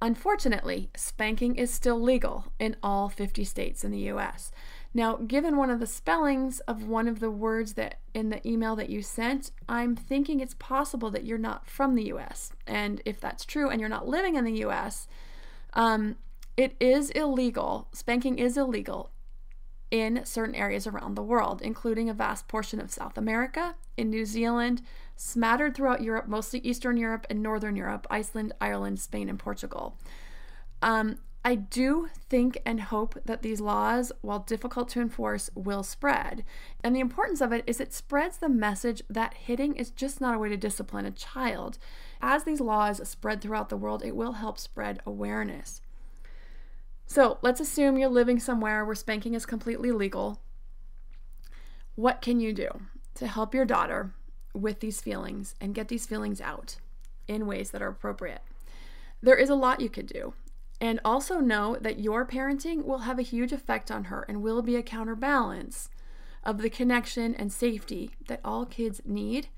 Unfortunately, 0.00 0.90
spanking 0.94 1.56
is 1.56 1.72
still 1.72 2.00
legal 2.00 2.52
in 2.58 2.76
all 2.82 3.08
50 3.08 3.42
states 3.44 3.84
in 3.84 3.90
the 3.90 4.10
US. 4.10 4.52
Now, 4.96 5.16
given 5.16 5.56
one 5.56 5.70
of 5.70 5.80
the 5.80 5.88
spellings 5.88 6.60
of 6.60 6.86
one 6.86 7.08
of 7.08 7.18
the 7.18 7.30
words 7.30 7.72
that 7.74 7.96
in 8.14 8.30
the 8.30 8.46
email 8.48 8.76
that 8.76 8.88
you 8.88 9.02
sent, 9.02 9.50
I'm 9.68 9.96
thinking 9.96 10.38
it's 10.38 10.54
possible 10.54 11.10
that 11.10 11.24
you're 11.24 11.36
not 11.36 11.66
from 11.66 11.96
the 11.96 12.04
US. 12.12 12.52
And 12.64 13.02
if 13.04 13.20
that's 13.20 13.44
true 13.44 13.68
and 13.68 13.80
you're 13.80 13.90
not 13.90 14.06
living 14.06 14.36
in 14.36 14.44
the 14.44 14.64
US, 14.64 15.08
um, 15.72 16.14
it 16.56 16.76
is 16.78 17.10
illegal, 17.10 17.88
spanking 17.92 18.38
is 18.38 18.56
illegal 18.56 19.10
in 19.90 20.24
certain 20.24 20.54
areas 20.54 20.86
around 20.86 21.16
the 21.16 21.22
world, 21.22 21.60
including 21.60 22.08
a 22.08 22.14
vast 22.14 22.46
portion 22.46 22.80
of 22.80 22.92
South 22.92 23.18
America, 23.18 23.74
in 23.96 24.10
New 24.10 24.24
Zealand, 24.24 24.82
smattered 25.16 25.74
throughout 25.74 26.02
Europe, 26.02 26.26
mostly 26.26 26.60
Eastern 26.60 26.96
Europe 26.96 27.26
and 27.30 27.42
Northern 27.42 27.76
Europe, 27.76 28.06
Iceland, 28.10 28.52
Ireland, 28.60 29.00
Spain, 29.00 29.28
and 29.28 29.38
Portugal. 29.38 29.96
Um, 30.82 31.18
I 31.46 31.56
do 31.56 32.08
think 32.30 32.62
and 32.64 32.80
hope 32.80 33.18
that 33.26 33.42
these 33.42 33.60
laws, 33.60 34.12
while 34.22 34.38
difficult 34.38 34.88
to 34.90 35.00
enforce, 35.02 35.50
will 35.54 35.82
spread. 35.82 36.42
And 36.82 36.96
the 36.96 37.00
importance 37.00 37.42
of 37.42 37.52
it 37.52 37.64
is 37.66 37.80
it 37.80 37.92
spreads 37.92 38.38
the 38.38 38.48
message 38.48 39.02
that 39.10 39.34
hitting 39.34 39.76
is 39.76 39.90
just 39.90 40.22
not 40.22 40.34
a 40.34 40.38
way 40.38 40.48
to 40.48 40.56
discipline 40.56 41.04
a 41.04 41.10
child. 41.10 41.76
As 42.22 42.44
these 42.44 42.62
laws 42.62 43.06
spread 43.06 43.42
throughout 43.42 43.68
the 43.68 43.76
world, 43.76 44.02
it 44.02 44.16
will 44.16 44.32
help 44.32 44.58
spread 44.58 45.02
awareness. 45.04 45.82
So 47.06 47.38
let's 47.42 47.60
assume 47.60 47.98
you're 47.98 48.08
living 48.08 48.40
somewhere 48.40 48.82
where 48.82 48.94
spanking 48.94 49.34
is 49.34 49.44
completely 49.44 49.92
legal. 49.92 50.40
What 51.94 52.22
can 52.22 52.40
you 52.40 52.54
do 52.54 52.70
to 53.16 53.26
help 53.26 53.54
your 53.54 53.66
daughter 53.66 54.14
with 54.54 54.80
these 54.80 55.02
feelings 55.02 55.54
and 55.60 55.74
get 55.74 55.88
these 55.88 56.06
feelings 56.06 56.40
out 56.40 56.76
in 57.28 57.46
ways 57.46 57.70
that 57.72 57.82
are 57.82 57.88
appropriate? 57.88 58.40
There 59.20 59.36
is 59.36 59.50
a 59.50 59.54
lot 59.54 59.80
you 59.80 59.90
could 59.90 60.06
do. 60.06 60.32
And 60.84 61.00
also 61.02 61.40
know 61.40 61.78
that 61.80 61.98
your 61.98 62.26
parenting 62.26 62.84
will 62.84 62.98
have 62.98 63.18
a 63.18 63.22
huge 63.22 63.52
effect 63.52 63.90
on 63.90 64.04
her 64.04 64.26
and 64.28 64.42
will 64.42 64.60
be 64.60 64.76
a 64.76 64.82
counterbalance 64.82 65.88
of 66.44 66.58
the 66.58 66.68
connection 66.68 67.34
and 67.34 67.50
safety 67.50 68.10
that 68.28 68.42
all 68.44 68.66
kids 68.66 69.00
need 69.06 69.48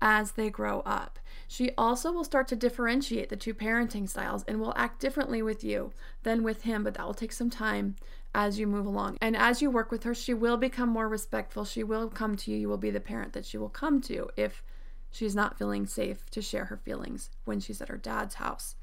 as 0.00 0.32
they 0.32 0.48
grow 0.48 0.80
up. 0.86 1.18
She 1.46 1.72
also 1.76 2.10
will 2.10 2.24
start 2.24 2.48
to 2.48 2.56
differentiate 2.56 3.28
the 3.28 3.36
two 3.36 3.52
parenting 3.52 4.08
styles 4.08 4.42
and 4.48 4.58
will 4.58 4.72
act 4.74 5.00
differently 5.00 5.42
with 5.42 5.62
you 5.62 5.92
than 6.22 6.42
with 6.42 6.62
him, 6.62 6.82
but 6.82 6.94
that 6.94 7.04
will 7.04 7.12
take 7.12 7.34
some 7.34 7.50
time 7.50 7.96
as 8.34 8.58
you 8.58 8.66
move 8.66 8.86
along. 8.86 9.18
And 9.20 9.36
as 9.36 9.60
you 9.60 9.70
work 9.70 9.90
with 9.90 10.04
her, 10.04 10.14
she 10.14 10.32
will 10.32 10.56
become 10.56 10.88
more 10.88 11.10
respectful. 11.10 11.66
She 11.66 11.84
will 11.84 12.08
come 12.08 12.36
to 12.36 12.50
you. 12.50 12.56
You 12.56 12.70
will 12.70 12.78
be 12.78 12.88
the 12.88 13.00
parent 13.00 13.34
that 13.34 13.44
she 13.44 13.58
will 13.58 13.68
come 13.68 14.00
to 14.04 14.30
if 14.34 14.62
she's 15.10 15.34
not 15.34 15.58
feeling 15.58 15.84
safe 15.84 16.30
to 16.30 16.40
share 16.40 16.64
her 16.64 16.78
feelings 16.78 17.28
when 17.44 17.60
she's 17.60 17.82
at 17.82 17.90
her 17.90 17.98
dad's 17.98 18.36
house. 18.36 18.76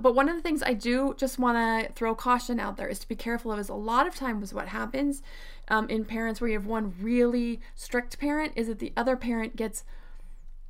But 0.00 0.14
one 0.14 0.28
of 0.28 0.36
the 0.36 0.42
things 0.42 0.62
I 0.62 0.74
do 0.74 1.14
just 1.16 1.38
want 1.38 1.56
to 1.56 1.92
throw 1.92 2.14
caution 2.14 2.60
out 2.60 2.76
there 2.76 2.86
is 2.88 3.00
to 3.00 3.08
be 3.08 3.16
careful 3.16 3.50
of 3.50 3.58
is 3.58 3.68
a 3.68 3.74
lot 3.74 4.06
of 4.06 4.14
times 4.14 4.54
what 4.54 4.68
happens 4.68 5.22
um, 5.66 5.88
in 5.90 6.04
parents 6.04 6.40
where 6.40 6.48
you 6.48 6.56
have 6.56 6.66
one 6.66 6.94
really 7.00 7.60
strict 7.74 8.18
parent 8.18 8.52
is 8.54 8.68
that 8.68 8.78
the 8.78 8.92
other 8.96 9.16
parent 9.16 9.56
gets 9.56 9.84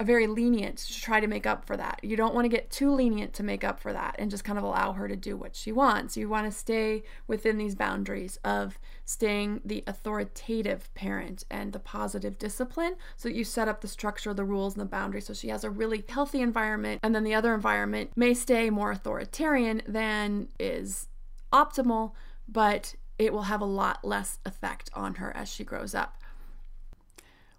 very 0.05 0.29
lenient 0.29 0.79
to 0.79 1.01
try 1.01 1.19
to 1.19 1.27
make 1.27 1.47
up 1.47 1.65
for 1.65 1.77
that. 1.77 1.99
You 2.03 2.17
don't 2.17 2.35
want 2.35 2.45
to 2.45 2.49
get 2.49 2.71
too 2.71 2.95
lenient 2.95 3.33
to 3.35 3.43
make 3.43 3.65
up 3.65 3.81
for 3.81 3.93
that 3.93 4.15
and 4.19 4.31
just 4.31 4.45
kind 4.45 4.59
of 4.59 4.65
allow 4.65 4.93
her 4.93 5.09
to 5.09 5.17
do 5.17 5.37
what 5.37 5.57
she 5.57 5.73
wants. 5.73 6.17
You 6.17 6.29
want 6.29 6.47
to 6.47 6.57
stay 6.57 7.03
within 7.27 7.59
these 7.59 7.75
boundaries 7.75 8.39
of 8.45 8.79
staying 9.05 9.61
the 9.65 9.83
authoritative 9.87 10.93
parent 10.95 11.45
and 11.51 11.73
the 11.73 11.81
positive 11.81 12.39
discipline 12.39 12.95
so 13.17 13.29
that 13.29 13.35
you 13.35 13.43
set 13.43 13.67
up 13.67 13.81
the 13.81 13.89
structure, 13.89 14.33
the 14.33 14.45
rules, 14.45 14.75
and 14.75 14.81
the 14.81 14.89
boundaries 14.89 15.27
so 15.27 15.35
she 15.35 15.49
has 15.49 15.65
a 15.65 15.71
really 15.71 16.05
healthy 16.09 16.41
environment. 16.41 17.01
And 17.03 17.15
then 17.15 17.25
the 17.25 17.35
other 17.35 17.53
environment 17.53 18.13
may 18.15 18.35
stay 18.35 18.71
more 18.71 18.93
authoritarian 18.93 19.83
than 19.87 20.49
is 20.61 21.09
optimal, 21.53 22.13
but 22.47 22.95
it 23.19 23.33
will 23.33 23.43
have 23.43 23.61
a 23.61 23.67
lot 23.67 24.05
less 24.05 24.39
effect 24.47 24.91
on 24.95 25.17
her 25.17 25.37
as 25.37 25.49
she 25.49 25.65
grows 25.65 25.95
up. 25.95 26.18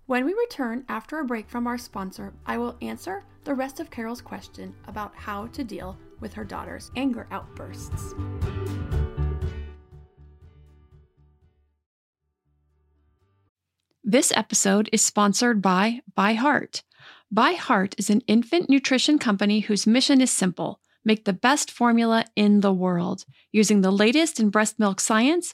When 0.10 0.26
we 0.26 0.34
return 0.34 0.86
after 0.90 1.20
a 1.20 1.24
break 1.24 1.48
from 1.48 1.68
our 1.68 1.78
sponsor, 1.78 2.34
I 2.44 2.58
will 2.58 2.76
answer 2.82 3.26
the 3.44 3.54
rest 3.54 3.80
of 3.80 3.92
Carol's 3.92 4.22
question 4.22 4.74
about 4.88 5.14
how 5.16 5.46
to 5.50 5.64
deal 5.64 6.00
with 6.20 6.34
her 6.34 6.44
daughter's 6.44 6.90
anger 6.96 7.28
outbursts. 7.30 8.16
This 14.04 14.34
episode 14.36 14.90
is 14.92 15.06
sponsored 15.06 15.62
by 15.62 16.02
ByHeart. 16.18 16.82
By 17.32 17.52
Heart 17.52 17.94
is 18.00 18.10
an 18.10 18.22
infant 18.22 18.68
nutrition 18.68 19.20
company 19.20 19.60
whose 19.60 19.86
mission 19.86 20.22
is 20.22 20.32
simple 20.32 20.80
make 21.06 21.26
the 21.26 21.34
best 21.34 21.70
formula 21.70 22.26
in 22.36 22.62
the 22.62 22.74
world. 22.74 23.26
Using 23.52 23.82
the 23.82 23.92
latest 23.92 24.40
in 24.40 24.50
breast 24.50 24.80
milk 24.80 25.00
science, 25.00 25.54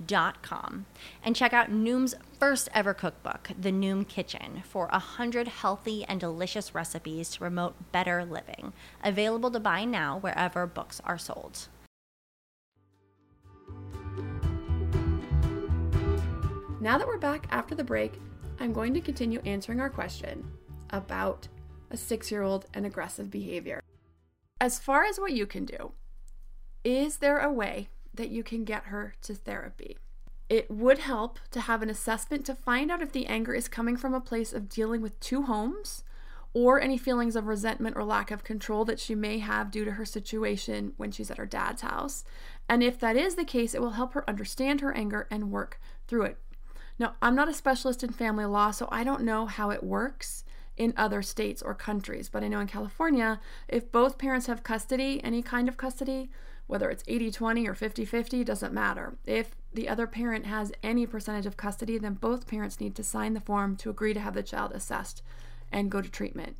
noom.com 0.00 0.86
and 1.22 1.36
check 1.36 1.52
out 1.52 1.70
Noom's 1.70 2.14
first 2.38 2.68
ever 2.74 2.94
cookbook, 2.94 3.50
The 3.58 3.70
Noom 3.70 4.06
Kitchen, 4.06 4.62
for 4.64 4.88
100 4.88 5.48
healthy 5.48 6.04
and 6.04 6.20
delicious 6.20 6.74
recipes 6.74 7.30
to 7.30 7.38
promote 7.40 7.92
better 7.92 8.24
living. 8.24 8.72
Available 9.02 9.50
to 9.50 9.60
buy 9.60 9.84
now 9.84 10.18
wherever 10.18 10.66
books 10.66 11.00
are 11.04 11.18
sold. 11.18 11.68
Now 16.80 16.98
that 16.98 17.06
we're 17.06 17.18
back 17.18 17.46
after 17.50 17.74
the 17.74 17.84
break, 17.84 18.14
I'm 18.60 18.72
going 18.72 18.92
to 18.94 19.00
continue 19.00 19.40
answering 19.46 19.80
our 19.80 19.90
question 19.90 20.46
about 20.90 21.48
a 21.90 21.96
six 21.96 22.30
year 22.30 22.42
old 22.42 22.66
and 22.74 22.84
aggressive 22.84 23.30
behavior. 23.30 23.80
As 24.60 24.78
far 24.78 25.04
as 25.04 25.18
what 25.18 25.32
you 25.32 25.46
can 25.46 25.64
do, 25.64 25.92
is 26.84 27.16
there 27.16 27.38
a 27.38 27.50
way 27.50 27.88
that 28.14 28.30
you 28.30 28.42
can 28.42 28.64
get 28.64 28.84
her 28.84 29.14
to 29.22 29.34
therapy. 29.34 29.98
It 30.48 30.70
would 30.70 30.98
help 30.98 31.38
to 31.52 31.60
have 31.60 31.82
an 31.82 31.90
assessment 31.90 32.44
to 32.46 32.54
find 32.54 32.90
out 32.90 33.02
if 33.02 33.12
the 33.12 33.26
anger 33.26 33.54
is 33.54 33.68
coming 33.68 33.96
from 33.96 34.14
a 34.14 34.20
place 34.20 34.52
of 34.52 34.68
dealing 34.68 35.00
with 35.00 35.18
two 35.20 35.42
homes 35.42 36.04
or 36.52 36.80
any 36.80 36.96
feelings 36.96 37.34
of 37.34 37.46
resentment 37.46 37.96
or 37.96 38.04
lack 38.04 38.30
of 38.30 38.44
control 38.44 38.84
that 38.84 39.00
she 39.00 39.14
may 39.14 39.38
have 39.38 39.70
due 39.70 39.84
to 39.84 39.92
her 39.92 40.04
situation 40.04 40.92
when 40.96 41.10
she's 41.10 41.30
at 41.30 41.38
her 41.38 41.46
dad's 41.46 41.82
house. 41.82 42.24
And 42.68 42.82
if 42.82 43.00
that 43.00 43.16
is 43.16 43.34
the 43.34 43.44
case, 43.44 43.74
it 43.74 43.80
will 43.80 43.92
help 43.92 44.12
her 44.12 44.28
understand 44.28 44.80
her 44.80 44.92
anger 44.96 45.26
and 45.30 45.50
work 45.50 45.80
through 46.06 46.22
it. 46.22 46.38
Now, 46.98 47.14
I'm 47.20 47.34
not 47.34 47.48
a 47.48 47.54
specialist 47.54 48.04
in 48.04 48.12
family 48.12 48.44
law, 48.44 48.70
so 48.70 48.88
I 48.92 49.02
don't 49.02 49.24
know 49.24 49.46
how 49.46 49.70
it 49.70 49.82
works 49.82 50.44
in 50.76 50.94
other 50.96 51.22
states 51.22 51.62
or 51.62 51.74
countries, 51.74 52.28
but 52.28 52.44
I 52.44 52.48
know 52.48 52.60
in 52.60 52.66
California, 52.66 53.40
if 53.68 53.90
both 53.90 54.18
parents 54.18 54.46
have 54.46 54.62
custody, 54.62 55.20
any 55.24 55.42
kind 55.42 55.68
of 55.68 55.76
custody, 55.76 56.30
whether 56.66 56.90
it's 56.90 57.04
80 57.06 57.30
20 57.30 57.68
or 57.68 57.74
50 57.74 58.04
50, 58.04 58.44
doesn't 58.44 58.72
matter. 58.72 59.16
If 59.26 59.54
the 59.72 59.88
other 59.88 60.06
parent 60.06 60.46
has 60.46 60.72
any 60.82 61.06
percentage 61.06 61.46
of 61.46 61.56
custody, 61.56 61.98
then 61.98 62.14
both 62.14 62.46
parents 62.46 62.80
need 62.80 62.94
to 62.96 63.02
sign 63.02 63.34
the 63.34 63.40
form 63.40 63.76
to 63.76 63.90
agree 63.90 64.14
to 64.14 64.20
have 64.20 64.34
the 64.34 64.42
child 64.42 64.72
assessed 64.72 65.22
and 65.72 65.90
go 65.90 66.00
to 66.00 66.08
treatment. 66.08 66.56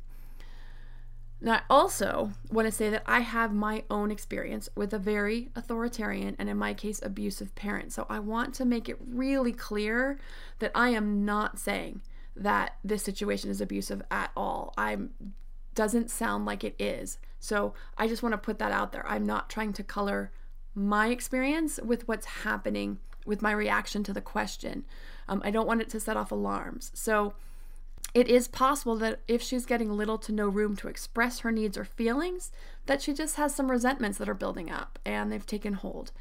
Now, 1.41 1.55
I 1.55 1.61
also 1.69 2.31
want 2.51 2.65
to 2.67 2.71
say 2.71 2.89
that 2.89 3.03
I 3.05 3.19
have 3.19 3.53
my 3.53 3.83
own 3.89 4.09
experience 4.09 4.69
with 4.75 4.93
a 4.93 4.99
very 4.99 5.49
authoritarian 5.55 6.35
and, 6.39 6.49
in 6.49 6.57
my 6.57 6.73
case, 6.73 7.01
abusive 7.03 7.53
parent. 7.55 7.91
So 7.91 8.05
I 8.09 8.19
want 8.19 8.55
to 8.55 8.65
make 8.65 8.89
it 8.89 8.97
really 9.05 9.51
clear 9.51 10.17
that 10.59 10.71
I 10.73 10.89
am 10.89 11.25
not 11.25 11.59
saying 11.59 12.01
that 12.35 12.77
this 12.83 13.03
situation 13.03 13.49
is 13.49 13.61
abusive 13.61 14.01
at 14.09 14.31
all. 14.35 14.73
I'm 14.77 15.11
doesn't 15.75 16.09
sound 16.09 16.45
like 16.45 16.63
it 16.63 16.75
is. 16.79 17.19
So 17.39 17.73
I 17.97 18.07
just 18.07 18.23
want 18.23 18.33
to 18.33 18.37
put 18.37 18.59
that 18.59 18.71
out 18.71 18.91
there. 18.91 19.07
I'm 19.07 19.25
not 19.25 19.49
trying 19.49 19.73
to 19.73 19.83
color 19.83 20.31
my 20.73 21.07
experience 21.07 21.79
with 21.83 22.07
what's 22.07 22.25
happening 22.25 22.99
with 23.25 23.41
my 23.41 23.51
reaction 23.51 24.03
to 24.03 24.13
the 24.13 24.21
question. 24.21 24.85
Um, 25.27 25.41
I 25.43 25.51
don't 25.51 25.67
want 25.67 25.81
it 25.81 25.89
to 25.89 25.99
set 25.99 26.17
off 26.17 26.31
alarms. 26.31 26.91
So 26.93 27.33
it 28.13 28.27
is 28.27 28.47
possible 28.47 28.95
that 28.97 29.19
if 29.27 29.41
she's 29.41 29.65
getting 29.65 29.91
little 29.91 30.17
to 30.19 30.31
no 30.31 30.47
room 30.47 30.75
to 30.77 30.87
express 30.87 31.39
her 31.39 31.51
needs 31.51 31.77
or 31.77 31.85
feelings, 31.85 32.51
that 32.85 33.01
she 33.01 33.13
just 33.13 33.35
has 33.35 33.53
some 33.53 33.71
resentments 33.71 34.17
that 34.17 34.29
are 34.29 34.33
building 34.33 34.69
up 34.69 34.99
and 35.05 35.31
they've 35.31 35.45
taken 35.45 35.73
hold. 35.73 36.11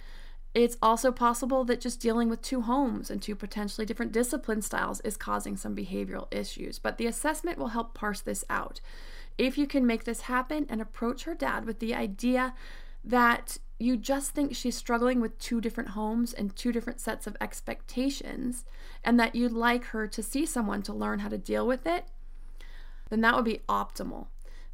It's 0.54 0.76
also 0.80 1.10
possible 1.10 1.64
that 1.64 1.80
just 1.80 2.00
dealing 2.00 2.28
with 2.28 2.40
two 2.40 2.62
homes 2.62 3.10
and 3.10 3.20
two 3.20 3.34
potentially 3.34 3.84
different 3.84 4.12
discipline 4.12 4.62
styles 4.62 5.00
is 5.00 5.16
causing 5.16 5.56
some 5.56 5.74
behavioral 5.74 6.32
issues, 6.32 6.78
but 6.78 6.96
the 6.96 7.06
assessment 7.06 7.58
will 7.58 7.68
help 7.68 7.92
parse 7.92 8.20
this 8.20 8.44
out. 8.48 8.80
If 9.36 9.58
you 9.58 9.66
can 9.66 9.86
make 9.86 10.04
this 10.04 10.22
happen 10.22 10.66
and 10.68 10.80
approach 10.80 11.24
her 11.24 11.34
dad 11.34 11.66
with 11.66 11.80
the 11.80 11.94
idea 11.94 12.54
that 13.04 13.58
you 13.78 13.96
just 13.96 14.30
think 14.30 14.54
she's 14.54 14.76
struggling 14.76 15.20
with 15.20 15.38
two 15.38 15.60
different 15.60 15.90
homes 15.90 16.32
and 16.32 16.54
two 16.54 16.72
different 16.72 17.00
sets 17.00 17.26
of 17.26 17.36
expectations, 17.40 18.64
and 19.02 19.18
that 19.18 19.34
you'd 19.34 19.52
like 19.52 19.84
her 19.86 20.06
to 20.06 20.22
see 20.22 20.46
someone 20.46 20.82
to 20.82 20.92
learn 20.92 21.18
how 21.18 21.28
to 21.28 21.36
deal 21.38 21.66
with 21.66 21.86
it, 21.86 22.06
then 23.10 23.20
that 23.20 23.34
would 23.34 23.44
be 23.44 23.60
optimal 23.68 24.28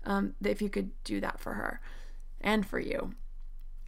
um, 0.04 0.34
if 0.44 0.62
you 0.62 0.68
could 0.68 0.90
do 1.02 1.20
that 1.20 1.40
for 1.40 1.54
her 1.54 1.80
and 2.40 2.66
for 2.66 2.78
you. 2.78 3.14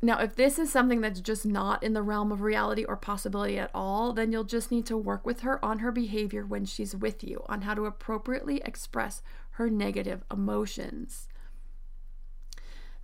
Now, 0.05 0.19
if 0.19 0.35
this 0.35 0.59
is 0.59 0.73
something 0.73 1.01
that's 1.01 1.21
just 1.21 1.47
not 1.47 1.81
in 1.85 1.93
the 1.93 2.03
realm 2.03 2.33
of 2.33 2.43
reality 2.43 2.83
or 2.83 2.97
possibility 2.97 3.57
at 3.57 3.71
all, 3.73 4.13
then 4.13 4.33
you'll 4.33 4.43
just 4.43 4.73
need 4.73 4.85
to 4.87 4.97
work 4.97 5.25
with 5.25 5.41
her 5.41 5.65
on 5.65 5.79
her 5.79 5.93
behavior 5.93 6.45
when 6.45 6.65
she's 6.65 6.97
with 6.97 7.23
you, 7.23 7.45
on 7.49 7.63
how 7.63 7.75
to 7.75 7.87
appropriately 7.87 8.61
express 8.65 9.23
her 9.53 9.71
negative 9.71 10.23
emotions. 10.31 11.29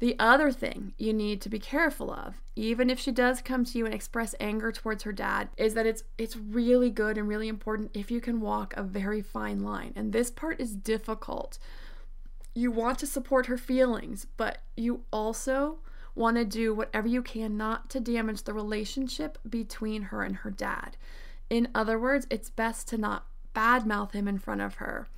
The 0.00 0.14
other 0.18 0.52
thing 0.52 0.94
you 0.96 1.12
need 1.12 1.40
to 1.40 1.48
be 1.48 1.58
careful 1.58 2.12
of, 2.12 2.40
even 2.54 2.88
if 2.88 3.00
she 3.00 3.10
does 3.10 3.42
come 3.42 3.64
to 3.64 3.78
you 3.78 3.84
and 3.84 3.94
express 3.94 4.34
anger 4.38 4.70
towards 4.70 5.02
her 5.02 5.12
dad, 5.12 5.48
is 5.56 5.74
that 5.74 5.86
it's 5.86 6.04
it's 6.16 6.36
really 6.36 6.90
good 6.90 7.18
and 7.18 7.26
really 7.26 7.48
important 7.48 7.90
if 7.94 8.10
you 8.10 8.20
can 8.20 8.40
walk 8.40 8.74
a 8.76 8.84
very 8.84 9.20
fine 9.20 9.60
line. 9.60 9.92
And 9.96 10.12
this 10.12 10.30
part 10.30 10.60
is 10.60 10.76
difficult. 10.76 11.58
You 12.54 12.70
want 12.70 13.00
to 13.00 13.06
support 13.06 13.46
her 13.46 13.58
feelings, 13.58 14.26
but 14.36 14.58
you 14.76 15.02
also 15.12 15.78
want 16.14 16.36
to 16.36 16.44
do 16.44 16.74
whatever 16.74 17.08
you 17.08 17.22
can 17.22 17.56
not 17.56 17.90
to 17.90 18.00
damage 18.00 18.42
the 18.42 18.54
relationship 18.54 19.38
between 19.48 20.02
her 20.02 20.22
and 20.22 20.36
her 20.36 20.50
dad. 20.50 20.96
In 21.50 21.68
other 21.74 21.98
words, 21.98 22.26
it's 22.30 22.50
best 22.50 22.86
to 22.88 22.98
not 22.98 23.26
badmouth 23.54 24.12
him 24.12 24.28
in 24.28 24.38
front 24.38 24.60
of 24.60 24.76
her. 24.76 25.08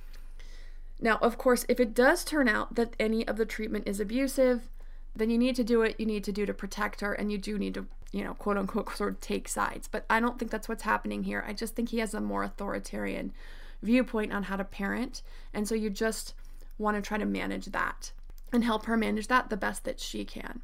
Now, 1.01 1.17
of 1.17 1.37
course, 1.37 1.65
if 1.67 1.79
it 1.79 1.95
does 1.95 2.23
turn 2.23 2.47
out 2.47 2.75
that 2.75 2.95
any 2.99 3.27
of 3.27 3.37
the 3.37 3.45
treatment 3.45 3.87
is 3.87 3.99
abusive, 3.99 4.69
then 5.15 5.31
you 5.31 5.37
need 5.37 5.55
to 5.55 5.63
do 5.63 5.79
what 5.79 5.99
you 5.99 6.05
need 6.05 6.23
to 6.25 6.31
do 6.31 6.45
to 6.45 6.53
protect 6.53 7.01
her 7.01 7.13
and 7.13 7.31
you 7.31 7.37
do 7.37 7.57
need 7.57 7.73
to, 7.73 7.87
you 8.11 8.23
know, 8.23 8.35
quote 8.35 8.57
unquote, 8.57 8.89
sort 8.95 9.13
of 9.13 9.19
take 9.19 9.47
sides. 9.47 9.87
But 9.87 10.05
I 10.09 10.19
don't 10.19 10.37
think 10.37 10.51
that's 10.51 10.69
what's 10.69 10.83
happening 10.83 11.23
here. 11.23 11.43
I 11.45 11.53
just 11.53 11.75
think 11.75 11.89
he 11.89 11.99
has 11.99 12.13
a 12.13 12.21
more 12.21 12.43
authoritarian 12.43 13.33
viewpoint 13.81 14.31
on 14.31 14.43
how 14.43 14.57
to 14.57 14.63
parent. 14.63 15.23
And 15.53 15.67
so 15.67 15.73
you 15.73 15.89
just 15.89 16.35
want 16.77 16.97
to 16.97 17.01
try 17.01 17.17
to 17.17 17.25
manage 17.25 17.65
that 17.67 18.11
and 18.53 18.63
help 18.63 18.85
her 18.85 18.97
manage 18.97 19.27
that 19.27 19.49
the 19.49 19.57
best 19.57 19.83
that 19.85 19.99
she 19.99 20.23
can. 20.23 20.61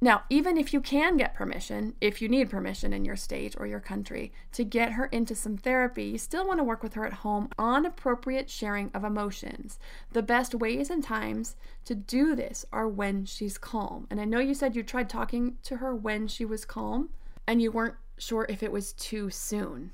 Now, 0.00 0.24
even 0.28 0.58
if 0.58 0.74
you 0.74 0.82
can 0.82 1.16
get 1.16 1.34
permission, 1.34 1.94
if 2.02 2.20
you 2.20 2.28
need 2.28 2.50
permission 2.50 2.92
in 2.92 3.06
your 3.06 3.16
state 3.16 3.54
or 3.58 3.66
your 3.66 3.80
country 3.80 4.30
to 4.52 4.62
get 4.62 4.92
her 4.92 5.06
into 5.06 5.34
some 5.34 5.56
therapy, 5.56 6.04
you 6.04 6.18
still 6.18 6.46
want 6.46 6.60
to 6.60 6.64
work 6.64 6.82
with 6.82 6.94
her 6.94 7.06
at 7.06 7.14
home 7.14 7.48
on 7.58 7.86
appropriate 7.86 8.50
sharing 8.50 8.90
of 8.92 9.04
emotions. 9.04 9.78
The 10.12 10.22
best 10.22 10.54
ways 10.54 10.90
and 10.90 11.02
times 11.02 11.56
to 11.86 11.94
do 11.94 12.36
this 12.36 12.66
are 12.74 12.86
when 12.86 13.24
she's 13.24 13.56
calm. 13.56 14.06
And 14.10 14.20
I 14.20 14.26
know 14.26 14.38
you 14.38 14.52
said 14.52 14.76
you 14.76 14.82
tried 14.82 15.08
talking 15.08 15.56
to 15.62 15.78
her 15.78 15.94
when 15.94 16.28
she 16.28 16.44
was 16.44 16.66
calm 16.66 17.08
and 17.46 17.62
you 17.62 17.70
weren't 17.70 17.96
sure 18.18 18.44
if 18.50 18.62
it 18.62 18.72
was 18.72 18.92
too 18.92 19.30
soon. 19.30 19.92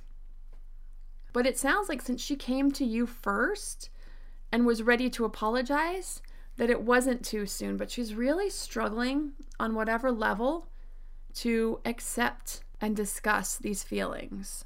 But 1.33 1.47
it 1.47 1.57
sounds 1.57 1.89
like 1.89 2.03
since 2.03 2.21
she 2.21 2.35
came 2.35 2.73
to 2.73 2.85
you 2.85 3.07
first 3.07 3.89
and 4.51 4.67
was 4.67 4.83
ready 4.83 5.09
to 5.11 5.25
apologize, 5.25 6.23
that 6.57 6.71
it 6.71 6.83
wasn't 6.83 7.25
too 7.25 7.47
soon, 7.47 7.77
but 7.77 7.91
she's 7.91 8.15
really 8.15 8.51
struggling 8.51 9.33
on 9.59 9.75
whatever 9.75 10.13
level 10.13 10.69
to 11.35 11.81
accept 11.85 12.63
and 12.81 12.95
discuss 12.95 13.57
these 13.57 13.83
feelings. 13.83 14.65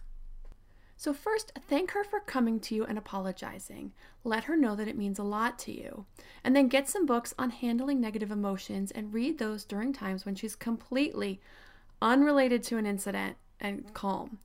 So, 0.99 1.13
first, 1.13 1.53
thank 1.69 1.91
her 1.91 2.03
for 2.03 2.21
coming 2.21 2.59
to 2.61 2.75
you 2.75 2.85
and 2.85 2.97
apologizing. 2.97 3.93
Let 4.25 4.45
her 4.45 4.57
know 4.57 4.75
that 4.75 4.89
it 4.89 4.97
means 4.97 5.19
a 5.19 5.25
lot 5.25 5.59
to 5.61 5.73
you. 5.73 6.07
And 6.43 6.57
then 6.57 6.69
get 6.69 6.89
some 6.89 7.05
books 7.05 7.35
on 7.39 7.51
handling 7.51 8.01
negative 8.01 8.31
emotions 8.31 8.91
and 8.91 9.13
read 9.13 9.39
those 9.39 9.65
during 9.65 9.93
times 9.93 10.25
when 10.25 10.35
she's 10.35 10.57
completely 10.57 11.41
unrelated 12.01 12.63
to 12.65 12.79
an 12.79 12.87
incident 12.87 13.37
and 13.61 13.93
calm. 13.93 14.39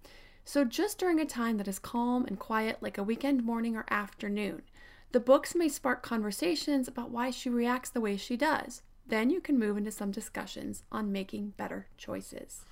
So, 0.44 0.66
just 0.66 0.98
during 0.98 1.22
a 1.22 1.26
time 1.26 1.58
that 1.58 1.70
is 1.70 1.80
calm 1.80 2.26
and 2.26 2.38
quiet, 2.38 2.78
like 2.82 2.98
a 2.98 3.04
weekend 3.04 3.46
morning 3.46 3.78
or 3.78 3.86
afternoon, 3.90 4.64
the 5.12 5.20
books 5.20 5.56
may 5.56 5.68
spark 5.70 6.04
conversations 6.04 6.88
about 6.88 7.12
why 7.12 7.32
she 7.32 7.50
reacts 7.50 7.90
the 7.90 8.02
way 8.02 8.18
she 8.18 8.38
does. 8.38 8.82
Then 9.08 9.30
you 9.30 9.42
can 9.42 9.60
move 9.60 9.78
into 9.78 9.92
some 9.92 10.12
discussions 10.12 10.84
on 10.92 11.12
making 11.12 11.54
better 11.58 11.88
choices. 11.98 12.66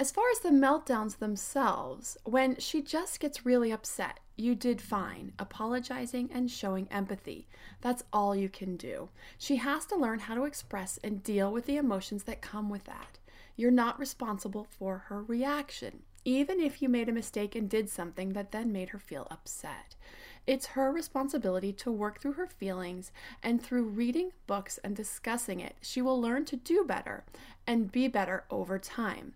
As 0.00 0.12
far 0.12 0.30
as 0.30 0.40
the 0.40 0.50
meltdowns 0.50 1.18
themselves, 1.18 2.16
when 2.24 2.56
she 2.58 2.82
just 2.82 3.18
gets 3.18 3.44
really 3.44 3.72
upset, 3.72 4.20
you 4.36 4.54
did 4.54 4.80
fine, 4.80 5.32
apologizing 5.38 6.30
and 6.32 6.48
showing 6.48 6.86
empathy. 6.88 7.48
That's 7.80 8.04
all 8.12 8.36
you 8.36 8.48
can 8.48 8.76
do. 8.76 9.08
She 9.38 9.56
has 9.56 9.84
to 9.86 9.96
learn 9.96 10.20
how 10.20 10.36
to 10.36 10.44
express 10.44 10.98
and 11.02 11.22
deal 11.24 11.50
with 11.52 11.66
the 11.66 11.78
emotions 11.78 12.22
that 12.24 12.40
come 12.40 12.70
with 12.70 12.84
that. 12.84 13.18
You're 13.56 13.72
not 13.72 13.98
responsible 13.98 14.68
for 14.70 14.98
her 15.08 15.24
reaction, 15.24 16.02
even 16.24 16.60
if 16.60 16.80
you 16.80 16.88
made 16.88 17.08
a 17.08 17.12
mistake 17.12 17.56
and 17.56 17.68
did 17.68 17.88
something 17.88 18.34
that 18.34 18.52
then 18.52 18.70
made 18.70 18.90
her 18.90 19.00
feel 19.00 19.26
upset. 19.32 19.96
It's 20.48 20.68
her 20.68 20.90
responsibility 20.90 21.74
to 21.74 21.92
work 21.92 22.22
through 22.22 22.32
her 22.32 22.46
feelings, 22.46 23.12
and 23.42 23.62
through 23.62 23.82
reading 23.82 24.32
books 24.46 24.78
and 24.82 24.96
discussing 24.96 25.60
it, 25.60 25.76
she 25.82 26.00
will 26.00 26.18
learn 26.18 26.46
to 26.46 26.56
do 26.56 26.84
better 26.84 27.24
and 27.66 27.92
be 27.92 28.08
better 28.08 28.44
over 28.50 28.78
time. 28.78 29.34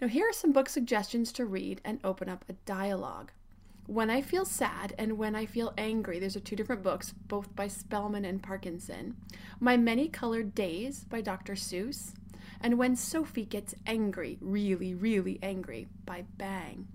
Now, 0.00 0.08
here 0.08 0.28
are 0.28 0.32
some 0.32 0.50
book 0.50 0.68
suggestions 0.68 1.30
to 1.34 1.46
read 1.46 1.80
and 1.84 2.00
open 2.02 2.28
up 2.28 2.44
a 2.48 2.54
dialogue. 2.66 3.30
When 3.86 4.10
I 4.10 4.20
Feel 4.20 4.44
Sad 4.44 4.94
and 4.98 5.16
When 5.16 5.36
I 5.36 5.46
Feel 5.46 5.72
Angry, 5.78 6.18
these 6.18 6.34
are 6.34 6.40
two 6.40 6.56
different 6.56 6.82
books, 6.82 7.14
both 7.28 7.54
by 7.54 7.68
Spelman 7.68 8.24
and 8.24 8.42
Parkinson. 8.42 9.14
My 9.60 9.76
Many 9.76 10.08
Colored 10.08 10.56
Days 10.56 11.04
by 11.04 11.20
Dr. 11.20 11.52
Seuss. 11.52 12.14
And 12.60 12.78
When 12.78 12.96
Sophie 12.96 13.44
Gets 13.44 13.76
Angry, 13.86 14.38
Really, 14.40 14.92
Really 14.92 15.38
Angry 15.40 15.86
by 16.04 16.24
Bang. 16.36 16.88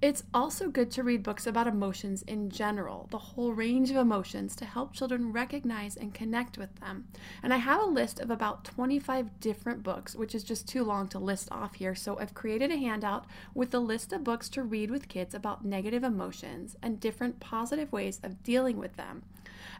It's 0.00 0.22
also 0.32 0.68
good 0.68 0.92
to 0.92 1.02
read 1.02 1.24
books 1.24 1.44
about 1.44 1.66
emotions 1.66 2.22
in 2.22 2.50
general, 2.50 3.08
the 3.10 3.18
whole 3.18 3.52
range 3.52 3.90
of 3.90 3.96
emotions, 3.96 4.54
to 4.56 4.64
help 4.64 4.92
children 4.92 5.32
recognize 5.32 5.96
and 5.96 6.14
connect 6.14 6.56
with 6.56 6.72
them. 6.76 7.08
And 7.42 7.52
I 7.52 7.56
have 7.56 7.82
a 7.82 7.86
list 7.86 8.20
of 8.20 8.30
about 8.30 8.64
25 8.64 9.40
different 9.40 9.82
books, 9.82 10.14
which 10.14 10.36
is 10.36 10.44
just 10.44 10.68
too 10.68 10.84
long 10.84 11.08
to 11.08 11.18
list 11.18 11.48
off 11.50 11.74
here. 11.74 11.96
So 11.96 12.16
I've 12.16 12.32
created 12.32 12.70
a 12.70 12.76
handout 12.76 13.26
with 13.54 13.74
a 13.74 13.80
list 13.80 14.12
of 14.12 14.22
books 14.22 14.48
to 14.50 14.62
read 14.62 14.92
with 14.92 15.08
kids 15.08 15.34
about 15.34 15.64
negative 15.64 16.04
emotions 16.04 16.76
and 16.80 17.00
different 17.00 17.40
positive 17.40 17.90
ways 17.90 18.20
of 18.22 18.44
dealing 18.44 18.76
with 18.76 18.94
them, 18.94 19.24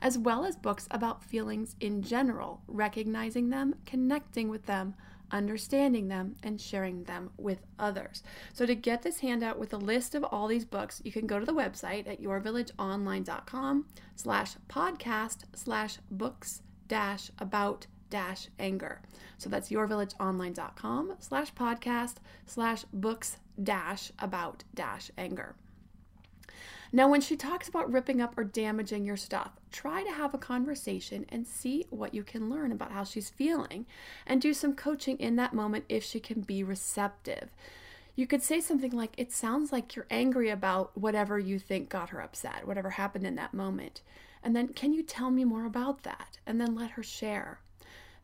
as 0.03 0.19
well 0.19 0.45
as 0.45 0.57
books 0.57 0.89
about 0.91 1.23
feelings 1.23 1.77
in 1.79 2.03
general, 2.03 2.61
recognizing 2.67 3.51
them, 3.51 3.77
connecting 3.87 4.49
with 4.49 4.67
them, 4.67 4.95
understanding 5.31 6.09
them, 6.09 6.37
and 6.43 6.61
sharing 6.61 7.05
them 7.05 7.31
with 7.37 7.67
others. 7.79 8.23
So 8.53 8.67
to 8.67 8.75
get 8.75 9.03
this 9.03 9.21
handout 9.21 9.59
with 9.59 9.73
a 9.73 9.79
list 9.79 10.15
of 10.15 10.25
all 10.25 10.49
these 10.49 10.65
books, 10.65 11.01
you 11.05 11.13
can 11.13 11.27
go 11.27 11.39
to 11.39 11.47
the 11.47 11.55
website 11.55 12.09
at 12.09 12.23
yourvillageonline.com 12.23 13.87
slash 14.17 14.57
podcast 14.69 15.39
slash 15.55 15.99
books 16.11 16.63
dash 16.87 17.31
about 17.39 17.87
dash 18.11 18.49
anger. 18.59 19.01
So 19.37 19.49
that's 19.49 19.71
yourvillageonline.com 19.71 21.15
slash 21.19 21.55
podcast 21.55 22.17
slash 22.47 22.85
books 22.93 23.39
dash 23.63 24.13
about 24.19 24.65
dash 24.75 25.11
anger. 25.19 25.55
Now, 26.91 27.09
when 27.09 27.21
she 27.21 27.37
talks 27.37 27.69
about 27.69 27.93
ripping 27.93 28.21
up 28.21 28.39
or 28.39 28.45
damaging 28.45 29.05
your 29.05 29.17
stuff, 29.17 29.53
try 29.71 30.03
to 30.03 30.11
have 30.11 30.33
a 30.33 30.39
conversation 30.39 31.27
and 31.29 31.47
see 31.47 31.87
what 31.91 32.15
you 32.15 32.23
can 32.23 32.49
learn 32.49 32.73
about 32.73 32.93
how 32.93 33.05
she's 33.05 33.29
feeling 33.29 33.85
and 34.27 34.41
do 34.41 34.55
some 34.55 34.75
coaching 34.75 35.19
in 35.19 35.37
that 35.37 35.53
moment 35.53 35.85
if 35.89 36.03
she 36.03 36.19
can 36.19 36.41
be 36.41 36.63
receptive. 36.63 37.51
You 38.17 38.27
could 38.27 38.43
say 38.43 38.61
something 38.61 38.93
like, 38.93 39.13
It 39.19 39.33
sounds 39.33 39.71
like 39.71 39.95
you're 39.95 40.07
angry 40.11 40.49
about 40.49 40.97
whatever 40.97 41.39
you 41.39 41.59
think 41.59 41.91
got 41.91 42.09
her 42.09 42.21
upset, 42.21 42.67
whatever 42.67 42.91
happened 42.91 43.27
in 43.27 43.37
that 43.37 43.55
moment. 43.55 44.01
And 44.43 44.57
then, 44.57 44.69
can 44.69 44.93
you 44.95 45.03
tell 45.03 45.31
me 45.31 45.45
more 45.45 45.67
about 45.67 46.05
that? 46.05 46.39
And 46.47 46.61
then 46.61 46.75
let 46.75 46.93
her 46.93 47.03
share. 47.03 47.61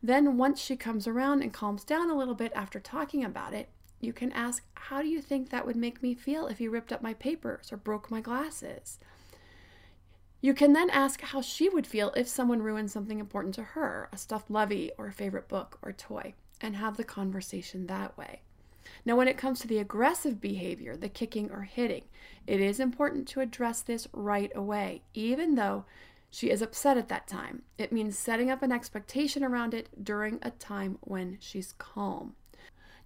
Then, 0.01 0.37
once 0.37 0.59
she 0.59 0.75
comes 0.75 1.07
around 1.07 1.43
and 1.43 1.53
calms 1.53 1.83
down 1.83 2.09
a 2.09 2.17
little 2.17 2.35
bit 2.35 2.51
after 2.55 2.79
talking 2.79 3.23
about 3.23 3.53
it, 3.53 3.69
you 3.99 4.13
can 4.13 4.31
ask, 4.31 4.63
How 4.75 5.01
do 5.01 5.07
you 5.07 5.21
think 5.21 5.49
that 5.49 5.65
would 5.65 5.75
make 5.75 6.03
me 6.03 6.13
feel 6.13 6.47
if 6.47 6.61
you 6.61 6.69
ripped 6.69 6.93
up 6.93 7.01
my 7.01 7.13
papers 7.13 7.71
or 7.71 7.77
broke 7.77 8.11
my 8.11 8.21
glasses? 8.21 8.99
You 10.41 10.53
can 10.53 10.73
then 10.73 10.89
ask 10.91 11.21
how 11.21 11.41
she 11.41 11.69
would 11.69 11.87
feel 11.87 12.13
if 12.15 12.27
someone 12.27 12.61
ruined 12.61 12.91
something 12.91 13.19
important 13.19 13.55
to 13.55 13.63
her, 13.63 14.09
a 14.11 14.17
stuffed 14.17 14.51
lovey 14.51 14.91
or 14.97 15.07
a 15.07 15.13
favorite 15.13 15.47
book 15.47 15.79
or 15.81 15.91
toy, 15.91 16.33
and 16.61 16.75
have 16.75 16.97
the 16.97 17.03
conversation 17.03 17.87
that 17.87 18.15
way. 18.17 18.41
Now, 19.03 19.15
when 19.15 19.27
it 19.27 19.37
comes 19.37 19.59
to 19.59 19.67
the 19.67 19.79
aggressive 19.79 20.39
behavior, 20.39 20.95
the 20.95 21.09
kicking 21.09 21.49
or 21.51 21.63
hitting, 21.63 22.03
it 22.45 22.61
is 22.61 22.79
important 22.79 23.27
to 23.29 23.39
address 23.39 23.81
this 23.81 24.07
right 24.13 24.51
away, 24.55 25.01
even 25.13 25.55
though 25.55 25.85
she 26.29 26.49
is 26.49 26.61
upset 26.61 26.97
at 26.97 27.07
that 27.09 27.27
time. 27.27 27.63
It 27.77 27.91
means 27.91 28.17
setting 28.17 28.51
up 28.51 28.61
an 28.61 28.71
expectation 28.71 29.43
around 29.43 29.73
it 29.73 30.03
during 30.03 30.39
a 30.41 30.51
time 30.51 30.97
when 31.01 31.37
she's 31.39 31.73
calm. 31.77 32.35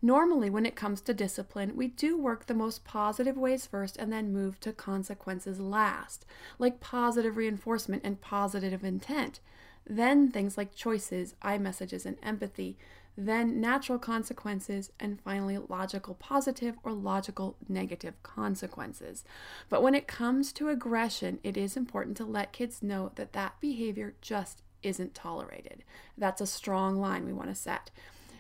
Normally, 0.02 0.50
when 0.50 0.66
it 0.66 0.76
comes 0.76 1.02
to 1.02 1.14
discipline, 1.14 1.76
we 1.76 1.88
do 1.88 2.18
work 2.18 2.46
the 2.46 2.54
most 2.54 2.86
positive 2.86 3.38
ways 3.38 3.66
first 3.66 3.98
and 3.98 4.14
then 4.14 4.32
move 4.32 4.60
to 4.62 4.72
consequences 4.72 5.60
last, 5.60 6.26
like 6.58 6.80
positive 6.80 7.36
reinforcement 7.36 8.04
and 8.06 8.22
positive 8.22 8.84
intent. 8.84 9.42
Then 9.86 10.32
things 10.32 10.58
like 10.58 10.74
choices, 10.74 11.36
I 11.42 11.58
messages, 11.58 12.06
and 12.06 12.18
empathy. 12.24 12.78
Then 13.18 13.60
natural 13.60 14.00
consequences, 14.00 14.92
and 15.00 15.20
finally 15.20 15.58
logical 15.58 16.14
positive 16.14 16.78
or 16.84 16.94
logical 16.94 17.58
negative 17.68 18.22
consequences. 18.24 19.26
But 19.68 19.84
when 19.84 19.96
it 19.96 20.08
comes 20.08 20.54
to 20.54 20.70
aggression, 20.70 21.40
it 21.44 21.58
is 21.58 21.76
important 21.76 22.16
to 22.18 22.26
let 22.26 22.54
kids 22.54 22.82
know 22.82 23.12
that 23.16 23.34
that 23.34 23.60
behavior 23.60 24.14
just 24.22 24.62
isn't 24.82 25.14
tolerated. 25.14 25.84
That's 26.18 26.40
a 26.40 26.48
strong 26.48 26.96
line 26.96 27.26
we 27.26 27.34
want 27.34 27.50
to 27.50 27.56
set. 27.56 27.92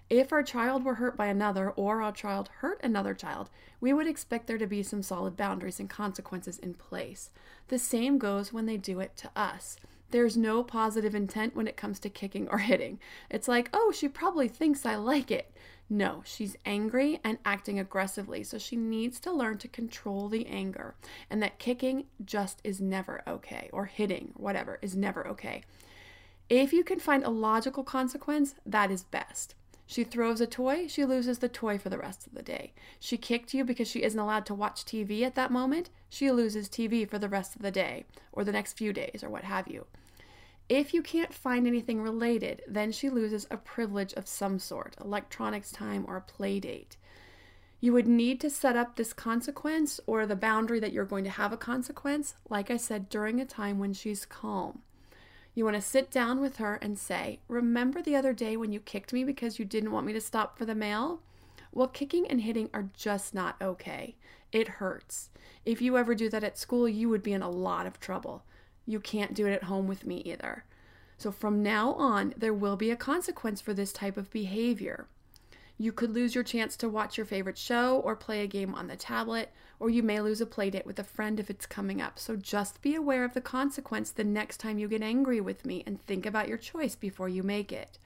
If 0.09 0.33
our 0.33 0.41
child 0.41 0.83
were 0.83 0.95
hurt 0.95 1.15
by 1.15 1.27
another 1.27 1.69
or 1.69 2.01
our 2.01 2.11
child 2.11 2.49
hurt 2.59 2.79
another 2.83 3.13
child, 3.13 3.51
we 3.79 3.93
would 3.93 4.07
expect 4.07 4.47
there 4.47 4.57
to 4.57 4.65
be 4.65 4.81
some 4.81 5.03
solid 5.03 5.37
boundaries 5.37 5.79
and 5.79 5.87
consequences 5.87 6.57
in 6.57 6.73
place. 6.73 7.29
The 7.67 7.77
same 7.77 8.17
goes 8.17 8.51
when 8.51 8.65
they 8.65 8.77
do 8.77 8.99
it 8.99 9.15
to 9.17 9.29
us. 9.35 9.77
There's 10.09 10.35
no 10.35 10.63
positive 10.63 11.13
intent 11.13 11.55
when 11.55 11.67
it 11.67 11.77
comes 11.77 11.99
to 11.99 12.09
kicking 12.09 12.47
or 12.49 12.57
hitting. 12.57 12.99
It's 13.29 13.47
like, 13.47 13.69
oh, 13.71 13.91
she 13.95 14.07
probably 14.07 14.47
thinks 14.47 14.83
I 14.83 14.95
like 14.95 15.29
it. 15.29 15.53
No, 15.87 16.23
she's 16.25 16.57
angry 16.65 17.19
and 17.23 17.37
acting 17.45 17.79
aggressively, 17.79 18.43
so 18.43 18.57
she 18.57 18.75
needs 18.75 19.19
to 19.19 19.31
learn 19.31 19.59
to 19.59 19.67
control 19.67 20.27
the 20.27 20.47
anger. 20.47 20.95
And 21.29 21.41
that 21.43 21.59
kicking 21.59 22.05
just 22.25 22.61
is 22.63 22.81
never 22.81 23.21
okay, 23.27 23.69
or 23.71 23.85
hitting, 23.85 24.31
whatever, 24.35 24.79
is 24.81 24.95
never 24.95 25.27
okay. 25.27 25.63
If 26.49 26.73
you 26.73 26.83
can 26.83 26.99
find 26.99 27.23
a 27.23 27.29
logical 27.29 27.83
consequence, 27.83 28.55
that 28.65 28.89
is 28.89 29.03
best. 29.03 29.53
She 29.89 30.03
throws 30.03 30.39
a 30.39 30.45
toy, 30.45 30.85
she 30.85 31.03
loses 31.03 31.39
the 31.39 31.49
toy 31.49 31.79
for 31.79 31.89
the 31.89 31.97
rest 31.97 32.27
of 32.27 32.35
the 32.35 32.43
day. 32.43 32.73
She 32.99 33.17
kicked 33.17 33.55
you 33.55 33.65
because 33.65 33.87
she 33.87 34.03
isn't 34.03 34.19
allowed 34.19 34.45
to 34.45 34.53
watch 34.53 34.85
TV 34.85 35.23
at 35.23 35.33
that 35.33 35.49
moment, 35.49 35.89
she 36.07 36.29
loses 36.29 36.69
TV 36.69 37.09
for 37.09 37.17
the 37.17 37.27
rest 37.27 37.55
of 37.55 37.63
the 37.63 37.71
day, 37.71 38.05
or 38.31 38.43
the 38.43 38.51
next 38.51 38.73
few 38.73 38.93
days, 38.93 39.23
or 39.23 39.31
what 39.31 39.45
have 39.45 39.67
you. 39.67 39.87
If 40.69 40.93
you 40.93 41.01
can't 41.01 41.33
find 41.33 41.65
anything 41.65 42.03
related, 42.03 42.61
then 42.67 42.91
she 42.91 43.09
loses 43.09 43.47
a 43.49 43.57
privilege 43.57 44.13
of 44.13 44.27
some 44.27 44.59
sort, 44.59 44.95
electronics 45.01 45.71
time 45.71 46.05
or 46.07 46.17
a 46.17 46.21
play 46.21 46.59
date. 46.59 46.95
You 47.79 47.91
would 47.93 48.07
need 48.07 48.39
to 48.41 48.51
set 48.51 48.77
up 48.77 48.95
this 48.95 49.11
consequence 49.11 49.99
or 50.05 50.27
the 50.27 50.35
boundary 50.35 50.79
that 50.81 50.93
you're 50.93 51.03
going 51.03 51.23
to 51.23 51.31
have 51.31 51.51
a 51.51 51.57
consequence, 51.57 52.35
like 52.47 52.69
I 52.69 52.77
said, 52.77 53.09
during 53.09 53.41
a 53.41 53.45
time 53.45 53.79
when 53.79 53.93
she's 53.93 54.23
calm. 54.23 54.83
You 55.59 55.65
want 55.65 55.75
to 55.75 55.81
sit 55.81 56.09
down 56.09 56.39
with 56.39 56.55
her 56.55 56.75
and 56.75 56.97
say, 56.97 57.41
Remember 57.49 58.01
the 58.01 58.15
other 58.15 58.31
day 58.31 58.55
when 58.55 58.71
you 58.71 58.79
kicked 58.79 59.11
me 59.11 59.25
because 59.25 59.59
you 59.59 59.65
didn't 59.65 59.91
want 59.91 60.05
me 60.05 60.13
to 60.13 60.21
stop 60.21 60.57
for 60.57 60.63
the 60.63 60.73
mail? 60.73 61.19
Well, 61.73 61.89
kicking 61.89 62.25
and 62.27 62.39
hitting 62.39 62.69
are 62.73 62.91
just 62.95 63.33
not 63.33 63.57
okay. 63.61 64.15
It 64.53 64.69
hurts. 64.79 65.31
If 65.65 65.81
you 65.81 65.97
ever 65.97 66.15
do 66.15 66.29
that 66.29 66.45
at 66.45 66.57
school, 66.57 66.87
you 66.87 67.09
would 67.09 67.21
be 67.21 67.33
in 67.33 67.41
a 67.41 67.49
lot 67.49 67.85
of 67.85 67.99
trouble. 67.99 68.45
You 68.85 69.01
can't 69.01 69.33
do 69.33 69.47
it 69.47 69.51
at 69.51 69.63
home 69.63 69.85
with 69.85 70.05
me 70.05 70.21
either. 70.23 70.63
So 71.17 71.29
from 71.29 71.61
now 71.61 71.91
on, 71.95 72.33
there 72.37 72.53
will 72.53 72.77
be 72.77 72.91
a 72.91 72.95
consequence 72.95 73.59
for 73.59 73.73
this 73.73 73.91
type 73.91 74.15
of 74.15 74.31
behavior. 74.31 75.09
You 75.81 75.93
could 75.93 76.13
lose 76.13 76.35
your 76.35 76.43
chance 76.43 76.75
to 76.75 76.89
watch 76.89 77.17
your 77.17 77.25
favorite 77.25 77.57
show 77.57 77.99
or 78.01 78.13
play 78.13 78.43
a 78.43 78.47
game 78.47 78.75
on 78.75 78.87
the 78.87 78.97
tablet, 78.97 79.49
or 79.79 79.89
you 79.89 80.03
may 80.03 80.19
lose 80.19 80.41
a 80.41 80.45
playdate 80.45 80.85
with 80.85 80.99
a 80.99 81.05
friend 81.05 81.39
if 81.39 81.49
it's 81.49 81.65
coming 81.65 82.01
up. 82.01 82.19
So 82.19 82.35
just 82.35 82.81
be 82.81 82.95
aware 82.95 83.23
of 83.23 83.33
the 83.33 83.39
consequence 83.39 84.11
the 84.11 84.25
next 84.25 84.57
time 84.57 84.77
you 84.77 84.89
get 84.89 85.01
angry 85.01 85.39
with 85.39 85.65
me 85.65 85.83
and 85.87 86.05
think 86.05 86.25
about 86.25 86.49
your 86.49 86.57
choice 86.57 86.95
before 86.95 87.29
you 87.29 87.43
make 87.43 87.71
it. 87.71 87.97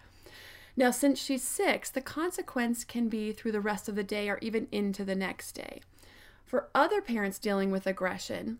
Now, 0.77 0.91
since 0.91 1.19
she's 1.19 1.41
six, 1.41 1.89
the 1.89 1.99
consequence 1.99 2.83
can 2.83 3.09
be 3.09 3.31
through 3.31 3.53
the 3.53 3.59
rest 3.59 3.89
of 3.89 3.95
the 3.95 4.03
day 4.03 4.29
or 4.29 4.37
even 4.39 4.67
into 4.71 5.03
the 5.03 5.15
next 5.15 5.53
day. 5.53 5.81
For 6.45 6.69
other 6.75 7.01
parents 7.01 7.39
dealing 7.39 7.71
with 7.71 7.87
aggression 7.87 8.59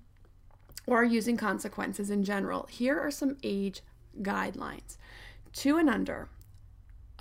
or 0.87 1.03
using 1.03 1.37
consequences 1.37 2.09
in 2.09 2.23
general, 2.23 2.67
here 2.71 2.99
are 2.99 3.11
some 3.11 3.37
age 3.43 3.81
guidelines. 4.23 4.97
Two 5.53 5.77
and 5.77 5.87
under, 5.87 6.29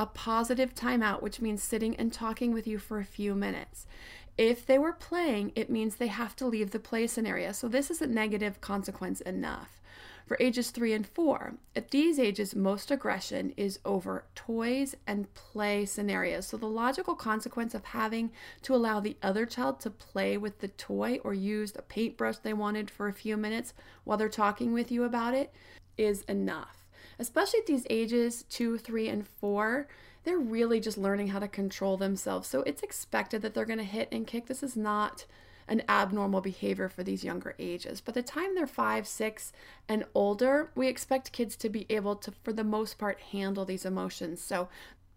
a 0.03 0.07
positive 0.07 0.75
timeout, 0.75 1.23
which 1.23 1.41
means 1.41 1.63
sitting 1.63 1.95
and 1.95 2.13
talking 2.13 2.53
with 2.53 2.67
you 2.67 2.77
for 2.79 2.99
a 2.99 3.05
few 3.05 3.37
minutes. 3.37 3.87
If 4.37 4.67
they 4.67 4.77
were 4.77 4.93
playing, 4.93 5.53
it 5.55 5.71
means 5.71 5.95
they 5.95 6.09
have 6.09 6.35
to 6.37 6.47
leave 6.47 6.73
the 6.73 6.81
play 6.81 7.07
scenario. 7.07 7.53
So 7.53 7.69
this 7.69 7.89
is 7.89 8.03
a 8.03 8.07
negative 8.09 8.61
consequence 8.61 9.21
enough. 9.21 9.81
For 10.27 10.37
ages 10.41 10.71
three 10.71 10.93
and 10.93 11.07
four, 11.07 11.55
at 11.77 11.93
these 11.93 12.19
ages, 12.19 12.57
most 12.57 12.91
aggression 12.91 13.53
is 13.57 13.79
over 13.85 14.25
toys 14.35 14.97
and 15.07 15.33
play 15.35 15.85
scenarios. 15.85 16.47
So 16.47 16.57
the 16.57 16.67
logical 16.67 17.15
consequence 17.15 17.73
of 17.73 17.85
having 17.85 18.33
to 18.63 18.75
allow 18.75 18.99
the 18.99 19.17
other 19.23 19.47
child 19.47 19.79
to 19.81 19.91
play 19.91 20.37
with 20.37 20.59
the 20.59 20.69
toy 20.69 21.21
or 21.23 21.33
use 21.33 21.75
a 21.77 21.83
paintbrush 21.83 22.39
they 22.39 22.55
wanted 22.55 22.91
for 22.91 23.07
a 23.07 23.13
few 23.13 23.37
minutes 23.37 23.73
while 24.03 24.19
they're 24.19 24.29
talking 24.29 24.73
with 24.73 24.91
you 24.91 25.05
about 25.05 25.35
it 25.35 25.53
is 25.97 26.23
enough 26.23 26.82
especially 27.19 27.61
at 27.61 27.67
these 27.67 27.87
ages 27.91 28.45
two, 28.49 28.79
three, 28.79 29.09
and 29.09 29.27
four, 29.27 29.89
they're 30.25 30.39
really 30.39 30.81
just 30.81 30.99
learning 30.99 31.29
how 31.29 31.39
to 31.39 31.49
control 31.49 31.97
themselves. 31.97 32.49
So 32.49 32.63
it's 32.63 32.83
expected 32.83 33.43
that 33.43 33.55
they're 33.55 33.65
going 33.65 33.79
to 33.79 33.85
hit 33.85 34.09
and 34.13 34.27
kick. 34.27 34.47
This 34.47 34.63
is 34.63 34.77
not 34.77 35.25
an 35.69 35.83
abnormal 35.89 36.41
behavior 36.41 36.89
for 36.89 37.03
these 37.03 37.25
younger 37.25 37.55
ages. 37.59 38.01
By 38.01 38.13
the 38.13 38.23
time 38.23 38.55
they're 38.55 38.67
five, 38.67 39.07
six, 39.07 39.53
and 39.89 40.05
older, 40.15 40.71
we 40.75 40.89
expect 40.89 41.33
kids 41.33 41.57
to 41.57 41.69
be 41.69 41.87
able 41.89 42.17
to, 42.17 42.33
for 42.43 42.53
the 42.53 42.65
most 42.65 42.99
part, 42.99 43.21
handle 43.21 43.65
these 43.65 43.85
emotions. 43.85 44.43
So 44.43 44.69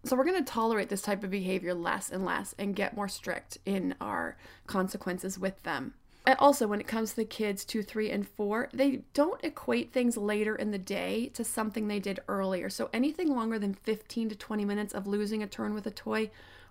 so 0.04 0.14
we're 0.14 0.24
going 0.24 0.44
to 0.44 0.52
tolerate 0.52 0.88
this 0.88 1.02
type 1.02 1.24
of 1.24 1.30
behavior 1.30 1.74
less 1.74 2.10
and 2.10 2.24
less 2.24 2.54
and 2.60 2.76
get 2.76 2.94
more 2.94 3.08
strict 3.08 3.58
in 3.66 3.96
our 4.00 4.36
consequences 4.68 5.36
with 5.36 5.60
them. 5.64 5.94
Also, 6.34 6.66
when 6.66 6.80
it 6.80 6.88
comes 6.88 7.10
to 7.10 7.16
the 7.16 7.24
kids 7.24 7.64
two, 7.64 7.82
three, 7.82 8.10
and 8.10 8.26
four, 8.26 8.68
they 8.72 9.02
don't 9.14 9.42
equate 9.44 9.92
things 9.92 10.16
later 10.16 10.56
in 10.56 10.72
the 10.72 10.78
day 10.78 11.30
to 11.34 11.44
something 11.44 11.86
they 11.86 12.00
did 12.00 12.20
earlier. 12.28 12.68
So 12.68 12.90
anything 12.92 13.34
longer 13.34 13.58
than 13.58 13.74
15 13.74 14.30
to 14.30 14.36
20 14.36 14.64
minutes 14.64 14.92
of 14.92 15.06
losing 15.06 15.42
a 15.42 15.46
turn 15.46 15.72
with 15.72 15.86
a 15.86 15.90
toy 15.90 16.30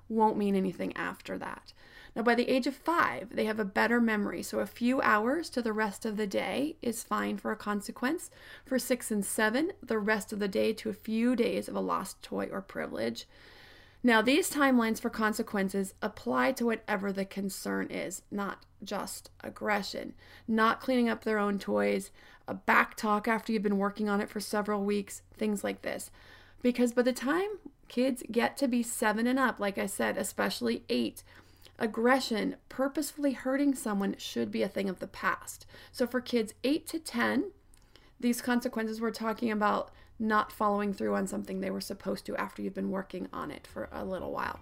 won't 0.09 0.37
mean 0.37 0.55
anything 0.55 0.95
after 0.97 1.37
that. 1.37 1.73
Now, 2.15 2.23
by 2.23 2.35
the 2.35 2.49
age 2.49 2.65
of 2.65 2.75
five, 2.75 3.35
they 3.35 3.45
have 3.45 3.59
a 3.59 3.65
better 3.65 3.99
memory, 3.99 4.41
so 4.41 4.59
a 4.59 4.65
few 4.65 5.01
hours 5.01 5.49
to 5.49 5.61
the 5.61 5.73
rest 5.73 6.05
of 6.05 6.15
the 6.15 6.27
day 6.27 6.77
is 6.81 7.03
fine 7.03 7.37
for 7.37 7.51
a 7.51 7.57
consequence. 7.57 8.31
For 8.65 8.79
six 8.79 9.11
and 9.11 9.25
seven, 9.25 9.73
the 9.83 9.99
rest 9.99 10.31
of 10.31 10.39
the 10.39 10.47
day 10.47 10.71
to 10.73 10.89
a 10.89 10.93
few 10.93 11.35
days 11.35 11.67
of 11.67 11.75
a 11.75 11.81
lost 11.81 12.21
toy 12.21 12.47
or 12.51 12.61
privilege. 12.61 13.27
Now, 14.05 14.21
these 14.21 14.51
timelines 14.51 15.01
for 15.01 15.09
consequences 15.09 15.95
apply 15.99 16.51
to 16.51 16.65
whatever 16.67 17.11
the 17.11 17.25
concern 17.25 17.87
is, 17.89 18.21
not 18.29 18.63
just 18.83 19.31
aggression, 19.43 20.13
not 20.47 20.79
cleaning 20.79 21.09
up 21.09 21.23
their 21.23 21.39
own 21.39 21.57
toys, 21.57 22.11
a 22.47 22.53
back 22.53 22.95
talk 22.95 23.27
after 23.27 23.51
you've 23.51 23.63
been 23.63 23.79
working 23.79 24.07
on 24.07 24.21
it 24.21 24.29
for 24.29 24.39
several 24.39 24.83
weeks, 24.83 25.23
things 25.33 25.63
like 25.63 25.81
this. 25.81 26.11
Because 26.61 26.93
by 26.93 27.01
the 27.01 27.13
time 27.13 27.57
kids 27.87 28.21
get 28.31 28.57
to 28.57 28.67
be 28.67 28.83
seven 28.83 29.25
and 29.25 29.39
up, 29.39 29.59
like 29.59 29.79
I 29.79 29.87
said, 29.87 30.19
especially 30.19 30.83
eight, 30.87 31.23
aggression, 31.79 32.57
purposefully 32.69 33.31
hurting 33.31 33.73
someone 33.73 34.17
should 34.19 34.51
be 34.51 34.61
a 34.61 34.69
thing 34.69 34.87
of 34.87 34.99
the 34.99 35.07
past. 35.07 35.65
So 35.91 36.05
for 36.05 36.21
kids 36.21 36.53
8 36.63 36.85
to 36.89 36.99
10, 36.99 37.49
these 38.19 38.39
consequences 38.39 39.01
we're 39.01 39.09
talking 39.09 39.49
about 39.49 39.89
not 40.19 40.51
following 40.51 40.93
through 40.93 41.15
on 41.15 41.27
something 41.27 41.59
they 41.59 41.69
were 41.69 41.81
supposed 41.81 42.25
to 42.25 42.35
after 42.37 42.61
you've 42.61 42.73
been 42.73 42.91
working 42.91 43.27
on 43.33 43.51
it 43.51 43.67
for 43.67 43.89
a 43.91 44.05
little 44.05 44.31
while. 44.31 44.59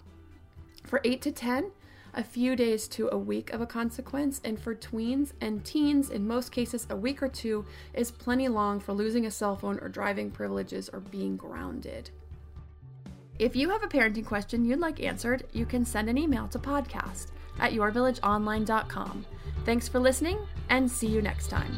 For 0.84 1.00
8 1.04 1.22
to 1.22 1.32
10, 1.32 1.72
a 2.14 2.24
few 2.24 2.56
days 2.56 2.88
to 2.90 3.10
a 3.12 3.18
week 3.18 3.52
of 3.52 3.62
a 3.62 3.66
consequence, 3.66 4.40
and 4.44 4.60
for 4.60 4.76
tweens 4.76 5.32
and 5.42 5.64
teens, 5.66 6.10
in 6.10 6.28
most 6.28 6.52
cases, 6.52 6.86
a 6.90 6.96
week 6.96 7.24
or 7.24 7.28
two 7.28 7.66
is 7.94 8.12
plenty 8.12 8.48
long 8.48 8.80
for 8.80 8.94
losing 8.94 9.26
a 9.26 9.32
cell 9.32 9.56
phone 9.56 9.80
or 9.80 9.90
driving 9.90 10.30
privileges 10.30 10.90
or 10.90 11.00
being 11.00 11.36
grounded. 11.36 12.10
If 13.40 13.56
you 13.56 13.70
have 13.72 13.84
a 13.84 13.88
parenting 13.88 14.26
question 14.26 14.64
you'd 14.64 14.80
like 14.80 15.02
answered, 15.02 15.48
you 15.54 15.66
can 15.66 15.86
send 15.86 16.08
an 16.08 16.18
email 16.18 16.48
to 16.50 16.60
podcast 16.60 17.32
at 17.60 17.74
yourvillageonline.com. 17.74 19.26
Thanks 19.66 19.88
for 19.88 20.00
listening, 20.00 20.38
and 20.70 20.90
see 20.90 21.08
you 21.08 21.22
next 21.22 21.48
time. 21.48 21.78